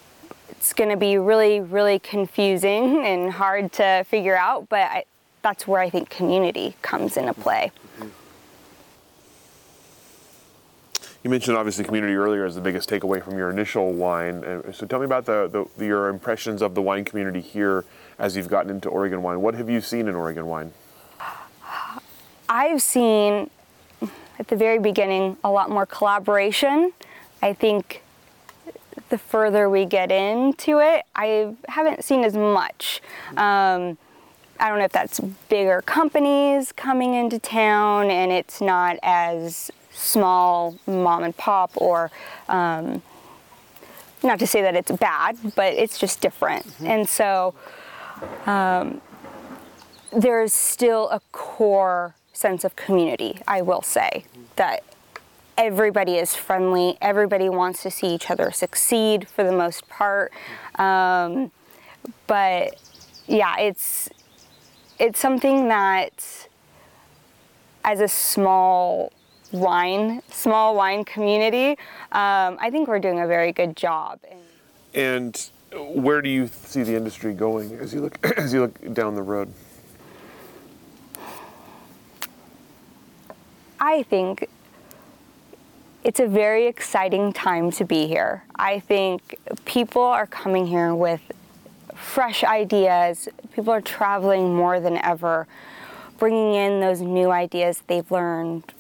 it's 0.67 0.73
going 0.73 0.91
to 0.91 0.97
be 0.97 1.17
really, 1.17 1.61
really 1.61 2.01
confusing 2.01 3.07
and 3.07 3.31
hard 3.31 3.73
to 3.75 4.05
figure 4.09 4.37
out, 4.37 4.69
but 4.69 4.81
I, 4.81 5.05
that's 5.43 5.67
where 5.67 5.81
I 5.81 5.89
think 5.89 6.11
community 6.11 6.75
comes 6.83 7.17
into 7.17 7.33
play. 7.35 7.71
You 11.27 11.31
mentioned 11.31 11.57
obviously 11.57 11.83
community 11.83 12.15
earlier 12.15 12.45
as 12.45 12.55
the 12.55 12.61
biggest 12.61 12.89
takeaway 12.89 13.21
from 13.21 13.37
your 13.37 13.51
initial 13.51 13.93
wine. 13.93 14.63
So 14.73 14.87
tell 14.87 15.01
me 15.01 15.07
about 15.07 15.25
the, 15.25 15.69
the, 15.77 15.85
your 15.85 16.09
impressions 16.09 16.63
of 16.63 16.77
the 16.77 16.83
wine 16.83 17.05
community 17.05 17.41
here 17.41 17.85
as 18.17 18.37
you've 18.37 18.47
gotten 18.47 18.71
into 18.71 18.89
Oregon 18.89 19.25
wine. 19.25 19.41
What 19.41 19.55
have 19.57 19.69
you 19.69 19.81
seen 19.81 20.07
in 20.07 20.15
Oregon 20.15 20.47
wine? 20.47 20.71
I've 22.49 22.81
seen 22.81 23.51
at 24.39 24.47
the 24.47 24.55
very 24.55 24.79
beginning 24.79 25.37
a 25.43 25.51
lot 25.51 25.69
more 25.69 25.85
collaboration. 25.85 26.93
I 27.43 27.55
think 27.55 28.05
the 29.09 29.19
further 29.19 29.69
we 29.69 29.85
get 29.85 30.13
into 30.13 30.79
it, 30.79 31.07
I 31.17 31.57
haven't 31.69 32.05
seen 32.05 32.23
as 32.23 32.35
much. 32.35 33.03
Um, 33.31 33.99
I 34.61 34.69
don't 34.69 34.79
know 34.79 34.85
if 34.85 34.93
that's 34.93 35.19
bigger 35.49 35.83
companies 35.83 36.71
coming 36.71 37.15
into 37.15 37.41
town 37.41 38.13
and 38.13 38.31
it's 38.31 38.61
not 38.61 38.97
as 39.03 39.73
small 39.97 40.77
mom 40.87 41.23
and 41.25 41.37
pop 41.37 41.71
or 41.77 42.11
um, 42.49 43.03
not 44.23 44.39
to 44.39 44.47
say 44.47 44.63
that 44.63 44.75
it's 44.75 44.93
bad, 44.93 45.37
but 45.55 45.73
it's 45.75 45.99
just 45.99 46.21
different. 46.21 46.67
Mm-hmm. 46.67 46.87
And 46.87 47.09
so 47.09 47.55
um, 48.47 49.01
there's 50.13 50.53
still 50.53 51.09
a 51.11 51.21
core 51.33 52.15
sense 52.33 52.65
of 52.65 52.77
community, 52.77 53.41
I 53.49 53.63
will 53.63 53.83
say, 53.83 54.25
that 54.57 54.83
everybody 55.57 56.17
is 56.17 56.35
friendly. 56.35 56.99
Everybody 57.01 57.49
wants 57.49 57.83
to 57.83 57.91
see 57.91 58.09
each 58.09 58.31
other 58.31 58.51
succeed 58.51 59.27
for 59.29 59.45
the 59.45 59.53
most 59.53 59.89
part. 59.89 60.33
Um, 60.77 61.51
but 62.27 62.79
yeah, 63.27 63.59
it's 63.59 64.11
it's 64.99 65.19
something 65.19 65.69
that 65.69 66.49
as 67.85 68.01
a 68.01 68.09
small 68.09 69.13
wine, 69.53 70.23
small 70.31 70.75
wine 70.77 71.05
community, 71.05 71.71
um, 72.13 72.57
I 72.61 72.69
think 72.71 72.89
we're 72.89 72.99
doing 72.99 73.21
a 73.21 73.27
very 73.27 73.53
good 73.53 73.77
job. 73.77 74.21
And 74.95 75.51
where 75.73 76.23
do 76.23 76.29
you 76.29 76.47
see 76.47 76.83
the 76.83 76.95
industry 76.95 77.35
going 77.35 77.73
as 77.75 77.93
you 77.93 78.01
look 78.01 78.19
as 78.39 78.53
you 78.53 78.63
look 78.63 78.95
down 78.95 79.15
the 79.15 79.23
road? 79.23 79.53
I 83.79 84.03
think 84.05 84.49
it's 86.03 86.21
a 86.21 86.27
very 86.27 86.67
exciting 86.67 87.33
time 87.33 87.71
to 87.73 87.85
be 87.85 88.07
here. 88.07 88.45
I 88.55 88.81
think 88.81 89.39
people 89.65 90.03
are 90.03 90.27
coming 90.27 90.67
here 90.67 90.95
with 90.95 91.21
fresh 91.95 92.43
ideas. 92.43 93.29
People 93.53 93.73
are 93.73 93.81
traveling 93.81 94.55
more 94.55 94.81
than 94.81 94.99
ever, 94.99 95.47
bringing 96.19 96.55
in 96.55 96.81
those 96.81 97.01
new 97.01 97.31
ideas 97.31 97.83
they've 97.87 98.11
learned 98.11 98.73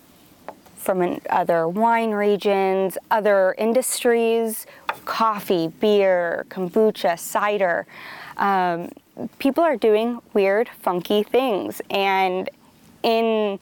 from 0.86 1.20
other 1.30 1.66
wine 1.66 2.12
regions, 2.12 2.96
other 3.10 3.56
industries, 3.58 4.66
coffee, 5.04 5.66
beer, 5.66 6.46
kombucha, 6.48 7.18
cider. 7.18 7.86
Um, 8.36 8.92
people 9.40 9.64
are 9.64 9.76
doing 9.76 10.20
weird, 10.32 10.68
funky 10.80 11.24
things. 11.24 11.82
And 11.90 12.48
in 13.02 13.58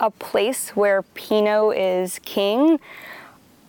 a 0.00 0.10
place 0.10 0.70
where 0.70 1.02
Pinot 1.02 1.76
is 1.76 2.18
king, 2.24 2.80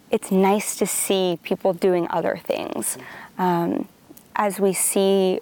it's 0.10 0.32
nice 0.32 0.75
to 0.77 0.88
see 0.88 1.38
people 1.43 1.71
doing 1.73 2.08
other 2.10 2.39
things. 2.43 2.97
Um, 3.38 3.88
as 4.36 4.60
we 4.60 4.73
see 4.73 5.39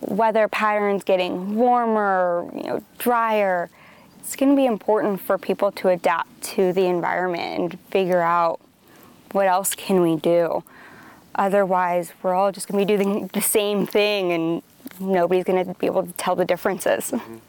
weather 0.00 0.48
patterns 0.48 1.04
getting 1.04 1.56
warmer, 1.56 2.48
you 2.54 2.62
know, 2.62 2.82
drier, 2.96 3.68
it's 4.20 4.36
going 4.36 4.50
to 4.50 4.56
be 4.56 4.66
important 4.66 5.20
for 5.20 5.38
people 5.38 5.72
to 5.72 5.88
adapt 5.88 6.42
to 6.42 6.72
the 6.72 6.86
environment 6.86 7.60
and 7.60 7.80
figure 7.90 8.20
out 8.20 8.60
what 9.32 9.46
else 9.46 9.74
can 9.74 10.02
we 10.02 10.16
do. 10.16 10.62
Otherwise, 11.34 12.12
we're 12.22 12.34
all 12.34 12.52
just 12.52 12.68
going 12.68 12.86
to 12.86 12.92
be 12.92 13.02
doing 13.02 13.26
the 13.32 13.40
same 13.40 13.86
thing 13.86 14.32
and 14.32 14.62
nobody's 15.00 15.44
going 15.44 15.64
to 15.64 15.74
be 15.74 15.86
able 15.86 16.06
to 16.06 16.12
tell 16.12 16.36
the 16.36 16.44
differences. 16.44 17.10
Mm-hmm. 17.10 17.36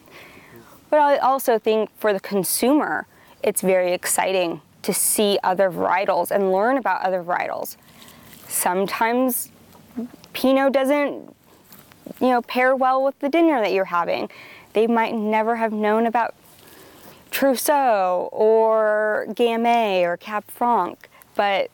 But 0.90 1.00
I 1.00 1.16
also 1.16 1.58
think 1.58 1.88
for 1.96 2.12
the 2.12 2.20
consumer, 2.20 3.06
it's 3.42 3.62
very 3.62 3.94
exciting 3.94 4.60
to 4.82 4.92
see 4.92 5.38
other 5.42 5.70
varietals 5.70 6.30
and 6.30 6.52
learn 6.52 6.76
about 6.76 7.00
other 7.00 7.22
varietals. 7.22 7.78
Sometimes 8.46 9.50
Pinot 10.34 10.74
doesn't, 10.74 11.34
you 12.20 12.28
know, 12.28 12.42
pair 12.42 12.76
well 12.76 13.02
with 13.02 13.18
the 13.20 13.30
dinner 13.30 13.58
that 13.62 13.72
you're 13.72 13.86
having. 13.86 14.28
They 14.74 14.86
might 14.86 15.14
never 15.14 15.56
have 15.56 15.72
known 15.72 16.04
about 16.06 16.34
Trousseau 17.32 18.28
or 18.30 19.26
Gamay 19.30 20.02
or 20.02 20.16
Cab 20.18 20.44
Franc, 20.46 21.08
but 21.34 21.70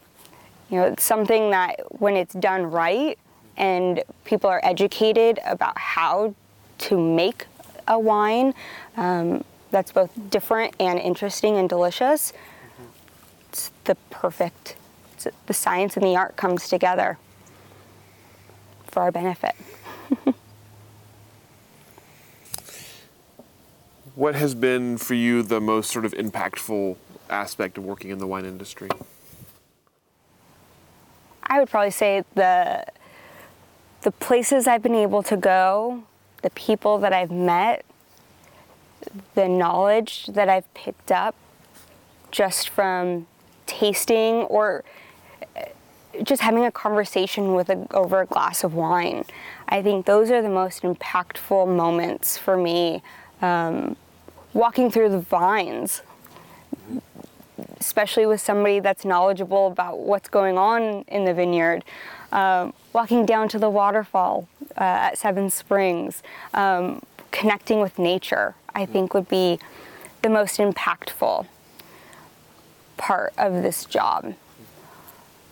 you 0.71 0.79
know, 0.79 0.85
it's 0.85 1.03
something 1.03 1.51
that 1.51 2.01
when 2.01 2.17
it's 2.17 2.35
done 2.35 2.71
right 2.71 3.19
and 3.57 4.03
people 4.25 4.49
are 4.49 4.61
educated 4.63 5.41
about 5.45 5.77
how 5.77 6.35
to 6.79 6.99
make 6.99 7.47
a 7.89 7.99
wine 7.99 8.55
um, 8.97 9.43
that's 9.71 9.91
both 9.91 10.11
different 10.31 10.75
and 10.79 10.99
interesting 10.99 11.57
and 11.57 11.69
delicious, 11.69 12.33
it's 13.49 13.73
the 13.85 13.97
perfect, 14.11 14.77
it's, 15.15 15.27
the 15.47 15.55
science 15.55 15.97
and 15.97 16.07
the 16.07 16.15
art 16.15 16.37
comes 16.37 16.69
together 16.69 17.19
for 18.87 19.03
our 19.03 19.11
benefit. 19.11 19.55
what 24.19 24.35
has 24.35 24.53
been 24.53 24.99
for 24.99 25.15
you 25.15 25.45
the 25.45 25.61
most 25.61 25.93
sort 25.93 26.05
of 26.05 26.13
impactful 26.15 26.97
aspect 27.31 27.79
of 27.79 27.85
working 27.85 28.11
in 28.11 28.19
the 28.19 28.27
wine 28.27 28.45
industry? 28.45 28.89
I 31.45 31.61
would 31.61 31.71
probably 31.71 31.93
say 31.93 32.25
the 32.35 32.85
the 34.03 34.11
places 34.11 34.67
I've 34.67 34.83
been 34.83 34.95
able 34.95 35.23
to 35.23 35.37
go 35.37 36.03
the 36.43 36.51
people 36.51 36.99
that 36.99 37.13
I've 37.13 37.31
met, 37.31 37.85
the 39.35 39.49
knowledge 39.49 40.27
that 40.27 40.49
I've 40.49 40.73
picked 40.75 41.11
up 41.11 41.35
just 42.31 42.69
from 42.69 43.27
tasting 43.67 44.43
or 44.45 44.85
uh, 45.57 45.63
just 46.23 46.43
having 46.43 46.65
a 46.65 46.71
conversation 46.71 47.55
with 47.55 47.71
a, 47.71 47.87
over 47.93 48.21
a 48.21 48.27
glass 48.27 48.65
of 48.65 48.75
wine. 48.75 49.25
I 49.69 49.83
think 49.83 50.07
those 50.07 50.31
are 50.31 50.43
the 50.43 50.49
most 50.49 50.83
impactful 50.83 51.75
moments 51.75 52.37
for 52.37 52.57
me. 52.57 53.03
Um, 53.41 53.97
walking 54.53 54.91
through 54.91 55.11
the 55.11 55.21
vines, 55.21 56.03
especially 57.79 58.27
with 58.27 58.41
somebody 58.41 58.81
that's 58.81 59.05
knowledgeable 59.05 59.67
about 59.67 59.99
what's 59.99 60.29
going 60.29 60.59
on 60.59 61.05
in 61.09 61.25
the 61.25 61.35
vineyard. 61.35 61.85
Um, 62.33 62.75
walking 62.93 63.25
down 63.25 63.49
to 63.49 63.59
the 63.59 63.71
waterfall 63.71 64.49
uh, 64.77 65.11
at 65.11 65.19
Seven 65.19 65.51
Springs, 65.51 66.23
um, 66.53 67.03
connecting 67.31 67.81
with 67.81 67.99
nature, 67.99 68.55
I 68.75 68.85
think 68.87 69.15
would 69.15 69.29
be 69.29 69.59
the 70.23 70.29
most 70.29 70.59
impactful 70.59 71.47
part 72.97 73.33
of 73.39 73.63
this 73.63 73.85
job. 73.85 74.35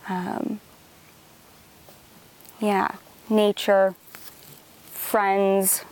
Um, 0.07 0.59
yeah, 2.59 2.95
nature, 3.29 3.95
friends, 4.91 5.83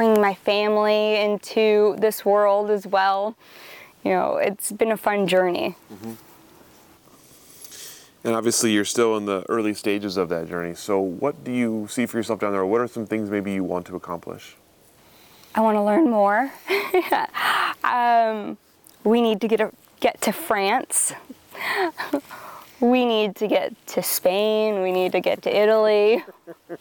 bringing 0.00 0.22
my 0.22 0.32
family 0.32 1.16
into 1.16 1.94
this 1.98 2.24
world 2.24 2.70
as 2.70 2.86
well. 2.86 3.36
You 4.02 4.12
know, 4.12 4.38
it's 4.38 4.72
been 4.72 4.92
a 4.92 4.96
fun 4.96 5.26
journey. 5.26 5.76
Mm-hmm. 5.92 6.12
And 8.24 8.34
obviously, 8.34 8.72
you're 8.72 8.86
still 8.86 9.18
in 9.18 9.26
the 9.26 9.44
early 9.50 9.74
stages 9.74 10.16
of 10.16 10.30
that 10.30 10.48
journey. 10.48 10.74
So, 10.74 10.98
what 10.98 11.44
do 11.44 11.52
you 11.52 11.86
see 11.90 12.06
for 12.06 12.16
yourself 12.16 12.40
down 12.40 12.52
there? 12.52 12.64
What 12.64 12.80
are 12.80 12.88
some 12.88 13.04
things 13.04 13.28
maybe 13.28 13.52
you 13.52 13.62
want 13.62 13.84
to 13.88 13.96
accomplish? 13.96 14.56
I 15.54 15.60
want 15.60 15.76
to 15.76 15.82
learn 15.82 16.08
more. 16.08 16.50
um, 17.84 18.56
we 19.04 19.20
need 19.20 19.42
to 19.42 19.48
get 19.48 19.60
a, 19.60 19.70
get 20.00 20.18
to 20.22 20.32
France. 20.32 21.12
we 22.80 23.04
need 23.04 23.36
to 23.36 23.46
get 23.46 23.74
to 23.88 24.02
Spain. 24.02 24.80
We 24.80 24.92
need 24.92 25.12
to 25.12 25.20
get 25.20 25.42
to 25.42 25.54
Italy. 25.54 26.24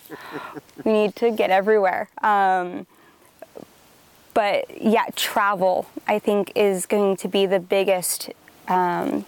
we 0.85 0.93
need 0.93 1.17
to 1.17 1.31
get 1.31 1.49
everywhere. 1.49 2.07
Um, 2.23 2.87
but 4.39 4.81
yeah, 4.81 5.03
travel 5.17 5.85
I 6.07 6.17
think 6.17 6.53
is 6.55 6.85
going 6.85 7.17
to 7.17 7.27
be 7.27 7.45
the 7.45 7.59
biggest 7.59 8.29
um, 8.69 9.25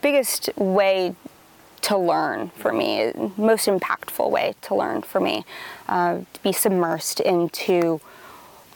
biggest 0.00 0.48
way 0.56 1.14
to 1.82 1.98
learn 1.98 2.48
for 2.56 2.72
me, 2.72 3.12
most 3.36 3.66
impactful 3.66 4.30
way 4.30 4.54
to 4.62 4.74
learn 4.74 5.02
for 5.02 5.20
me, 5.20 5.44
uh, 5.86 6.20
to 6.32 6.42
be 6.42 6.52
submersed 6.52 7.20
into 7.20 8.00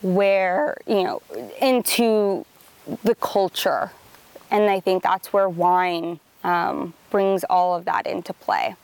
where, 0.02 0.76
you 0.86 1.04
know, 1.04 1.22
into 1.62 2.44
the 3.02 3.14
culture. 3.14 3.92
And 4.50 4.64
I 4.64 4.80
think 4.80 5.02
that's 5.02 5.32
where 5.32 5.48
wine 5.48 6.20
um, 6.44 6.92
brings 7.08 7.44
all 7.44 7.74
of 7.74 7.86
that 7.86 8.06
into 8.06 8.34
play. 8.34 8.76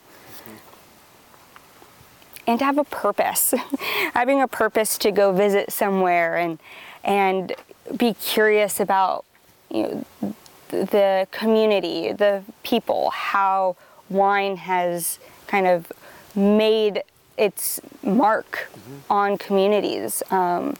And 2.45 2.59
to 2.59 2.65
have 2.65 2.77
a 2.77 2.83
purpose, 2.83 3.53
having 4.13 4.41
a 4.41 4.47
purpose 4.47 4.97
to 4.99 5.11
go 5.11 5.31
visit 5.31 5.71
somewhere 5.71 6.35
and 6.37 6.59
and 7.03 7.53
be 7.97 8.13
curious 8.13 8.79
about 8.79 9.25
you 9.69 10.05
know 10.21 10.35
the 10.69 11.27
community, 11.31 12.11
the 12.11 12.43
people, 12.63 13.11
how 13.11 13.75
wine 14.09 14.57
has 14.57 15.19
kind 15.47 15.67
of 15.67 15.91
made 16.35 17.03
its 17.37 17.79
mark 18.01 18.69
mm-hmm. 18.71 19.13
on 19.13 19.37
communities. 19.37 20.23
Um, 20.31 20.75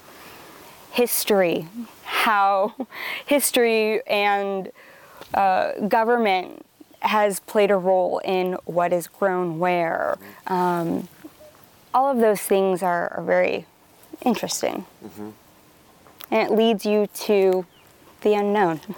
history, 0.93 1.67
how 2.03 2.73
history 3.25 4.05
and 4.07 4.71
uh, 5.33 5.73
government 5.87 6.65
has 6.99 7.39
played 7.41 7.71
a 7.71 7.75
role 7.75 8.21
in 8.23 8.53
what 8.65 8.93
is 8.93 9.07
grown 9.07 9.59
where. 9.59 10.17
Um, 10.47 11.07
all 11.93 12.09
of 12.09 12.17
those 12.17 12.41
things 12.41 12.81
are, 12.81 13.13
are 13.13 13.23
very 13.23 13.65
interesting. 14.23 14.85
Mm-hmm. 15.05 15.29
And 16.31 16.51
it 16.51 16.55
leads 16.55 16.85
you 16.85 17.07
to 17.07 17.65
the 18.21 18.33
unknown. 18.33 18.79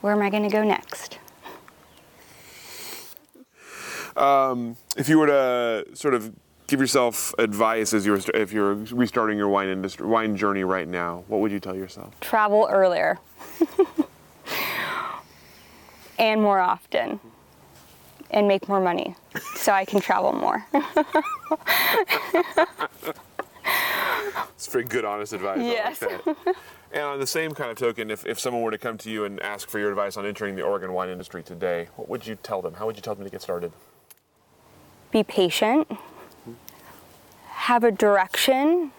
where 0.00 0.12
am 0.12 0.22
I 0.22 0.30
going 0.30 0.44
to 0.44 0.48
go 0.48 0.64
next? 0.64 1.18
Um, 4.16 4.76
if 4.96 5.08
you 5.08 5.18
were 5.18 5.26
to 5.26 5.86
sort 5.94 6.14
of 6.14 6.34
give 6.66 6.80
yourself 6.80 7.34
advice 7.38 7.94
as 7.94 8.04
you're 8.04 8.18
if 8.34 8.52
you're 8.52 8.74
restarting 8.74 9.38
your 9.38 9.48
wine 9.48 9.68
industry 9.68 10.06
wine 10.06 10.36
journey 10.36 10.64
right 10.64 10.88
now, 10.88 11.24
what 11.28 11.40
would 11.40 11.52
you 11.52 11.60
tell 11.60 11.76
yourself? 11.76 12.18
Travel 12.20 12.68
earlier 12.70 13.18
and 16.18 16.42
more 16.42 16.58
often 16.58 17.20
and 18.30 18.46
make 18.46 18.68
more 18.68 18.80
money 18.80 19.14
so 19.56 19.72
I 19.72 19.84
can 19.84 20.00
travel 20.00 20.32
more. 20.32 20.64
It's 24.54 24.66
very 24.66 24.84
good, 24.84 25.04
honest 25.04 25.32
advice. 25.32 25.60
Yes. 25.60 26.02
Like 26.02 26.36
and 26.92 27.02
on 27.02 27.20
the 27.20 27.26
same 27.26 27.52
kind 27.52 27.70
of 27.70 27.76
token, 27.76 28.10
if, 28.10 28.26
if 28.26 28.40
someone 28.40 28.62
were 28.62 28.70
to 28.70 28.78
come 28.78 28.98
to 28.98 29.10
you 29.10 29.24
and 29.24 29.40
ask 29.40 29.68
for 29.68 29.78
your 29.78 29.90
advice 29.90 30.16
on 30.16 30.26
entering 30.26 30.56
the 30.56 30.62
Oregon 30.62 30.92
wine 30.92 31.10
industry 31.10 31.42
today, 31.42 31.88
what 31.96 32.08
would 32.08 32.26
you 32.26 32.36
tell 32.42 32.60
them? 32.60 32.74
How 32.74 32.86
would 32.86 32.96
you 32.96 33.02
tell 33.02 33.14
them 33.14 33.24
to 33.24 33.30
get 33.30 33.42
started? 33.42 33.72
Be 35.12 35.22
patient, 35.22 35.90
have 37.50 37.84
a 37.84 37.92
direction, 37.92 38.90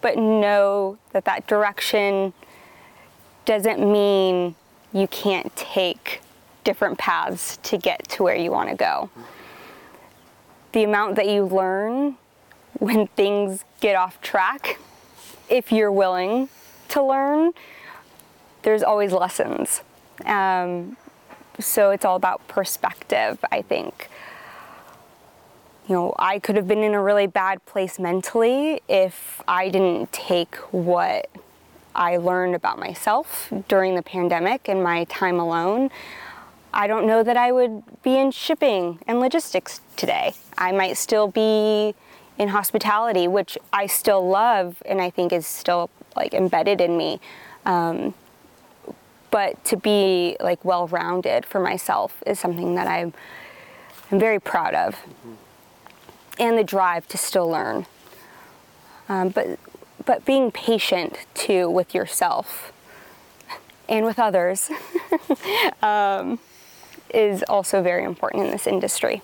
but 0.00 0.16
know 0.16 0.98
that 1.12 1.24
that 1.24 1.46
direction 1.46 2.32
doesn't 3.44 3.80
mean 3.80 4.54
you 4.92 5.08
can't 5.08 5.54
take 5.56 6.20
different 6.64 6.98
paths 6.98 7.58
to 7.58 7.78
get 7.78 8.08
to 8.10 8.22
where 8.22 8.36
you 8.36 8.50
want 8.50 8.70
to 8.70 8.76
go. 8.76 9.10
The 10.72 10.84
amount 10.84 11.16
that 11.16 11.28
you 11.28 11.44
learn 11.44 12.16
when 12.78 13.08
things 13.08 13.64
get 13.80 13.96
off 13.96 14.20
track, 14.20 14.78
if 15.48 15.72
you're 15.72 15.92
willing 15.92 16.48
to 16.88 17.02
learn, 17.02 17.52
there's 18.62 18.82
always 18.82 19.12
lessons. 19.12 19.82
Um, 20.24 20.96
so 21.58 21.90
it's 21.90 22.04
all 22.04 22.16
about 22.16 22.46
perspective, 22.48 23.38
I 23.50 23.62
think. 23.62 24.08
You 25.88 25.94
know, 25.96 26.14
I 26.18 26.38
could 26.38 26.56
have 26.56 26.68
been 26.68 26.84
in 26.84 26.94
a 26.94 27.02
really 27.02 27.26
bad 27.26 27.64
place 27.66 27.98
mentally 27.98 28.80
if 28.88 29.42
I 29.48 29.68
didn't 29.68 30.12
take 30.12 30.54
what 30.72 31.28
I 31.94 32.16
learned 32.16 32.54
about 32.54 32.78
myself 32.78 33.52
during 33.68 33.96
the 33.96 34.02
pandemic 34.02 34.68
and 34.68 34.82
my 34.82 35.04
time 35.04 35.40
alone. 35.40 35.90
I 36.72 36.86
don't 36.86 37.06
know 37.06 37.22
that 37.22 37.36
I 37.36 37.52
would 37.52 37.82
be 38.02 38.16
in 38.18 38.30
shipping 38.30 39.00
and 39.06 39.20
logistics 39.20 39.80
today. 39.96 40.34
I 40.56 40.72
might 40.72 40.96
still 40.96 41.28
be 41.28 41.94
in 42.38 42.48
hospitality, 42.48 43.28
which 43.28 43.58
I 43.72 43.86
still 43.86 44.26
love 44.26 44.82
and 44.86 45.00
I 45.00 45.10
think 45.10 45.32
is 45.32 45.46
still 45.46 45.90
like 46.16 46.32
embedded 46.32 46.80
in 46.80 46.96
me. 46.96 47.20
Um, 47.66 48.14
but 49.30 49.62
to 49.66 49.76
be 49.76 50.36
like 50.40 50.64
well 50.64 50.86
rounded 50.88 51.44
for 51.44 51.60
myself 51.60 52.22
is 52.26 52.38
something 52.38 52.74
that 52.76 52.86
I'm, 52.86 53.12
I'm 54.10 54.18
very 54.18 54.40
proud 54.40 54.74
of. 54.74 54.94
Mm-hmm. 54.94 55.32
And 56.38 56.58
the 56.58 56.64
drive 56.64 57.06
to 57.08 57.18
still 57.18 57.48
learn. 57.48 57.86
Um, 59.08 59.28
but, 59.28 59.58
but 60.06 60.24
being 60.24 60.50
patient 60.50 61.18
too 61.34 61.68
with 61.68 61.94
yourself 61.94 62.72
and 63.88 64.06
with 64.06 64.18
others 64.18 64.70
um, 65.82 66.38
is 67.14 67.42
also 67.44 67.82
very 67.82 68.04
important 68.04 68.44
in 68.44 68.50
this 68.50 68.66
industry. 68.66 69.22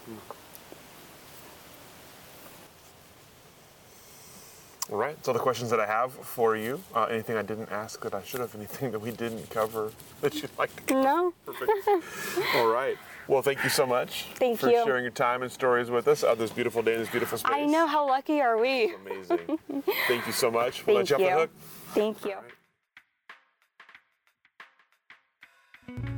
All 4.90 4.98
right. 4.98 5.16
So 5.24 5.32
the 5.32 5.38
questions 5.38 5.70
that 5.70 5.80
I 5.80 5.86
have 5.86 6.12
for 6.12 6.56
you. 6.56 6.80
Uh, 6.94 7.04
anything 7.04 7.36
I 7.36 7.42
didn't 7.42 7.72
ask 7.72 8.00
that 8.02 8.14
I 8.14 8.22
should 8.22 8.40
have? 8.40 8.54
Anything 8.54 8.92
that 8.92 9.00
we 9.00 9.10
didn't 9.10 9.50
cover 9.50 9.90
that 10.20 10.34
you'd 10.34 10.56
like 10.58 10.74
to 10.76 10.82
cover? 10.82 11.02
No. 11.02 11.34
Perfect. 11.46 11.72
All 12.54 12.68
right. 12.68 12.96
Well, 13.28 13.42
thank 13.42 13.64
you 13.64 13.70
so 13.70 13.84
much 13.86 14.26
thank 14.36 14.60
for 14.60 14.70
you. 14.70 14.84
sharing 14.84 15.02
your 15.02 15.10
time 15.10 15.42
and 15.42 15.50
stories 15.50 15.90
with 15.90 16.06
us 16.06 16.22
on 16.22 16.38
this 16.38 16.52
beautiful 16.52 16.80
day 16.82 16.94
in 16.94 17.00
this 17.00 17.10
beautiful 17.10 17.36
space. 17.38 17.50
I 17.52 17.66
know. 17.66 17.88
How 17.88 18.06
lucky 18.06 18.40
are 18.40 18.56
we? 18.56 18.94
Amazing. 18.94 19.58
thank 20.06 20.26
you 20.26 20.32
so 20.32 20.50
much. 20.50 20.86
We'll 20.86 21.04
thank 21.04 21.10
let 21.10 21.18
you, 21.18 21.26
you. 21.26 21.32
off 21.32 21.36
the 21.36 21.40
hook. 21.40 21.50
Thank 21.92 22.24
you. 22.24 22.55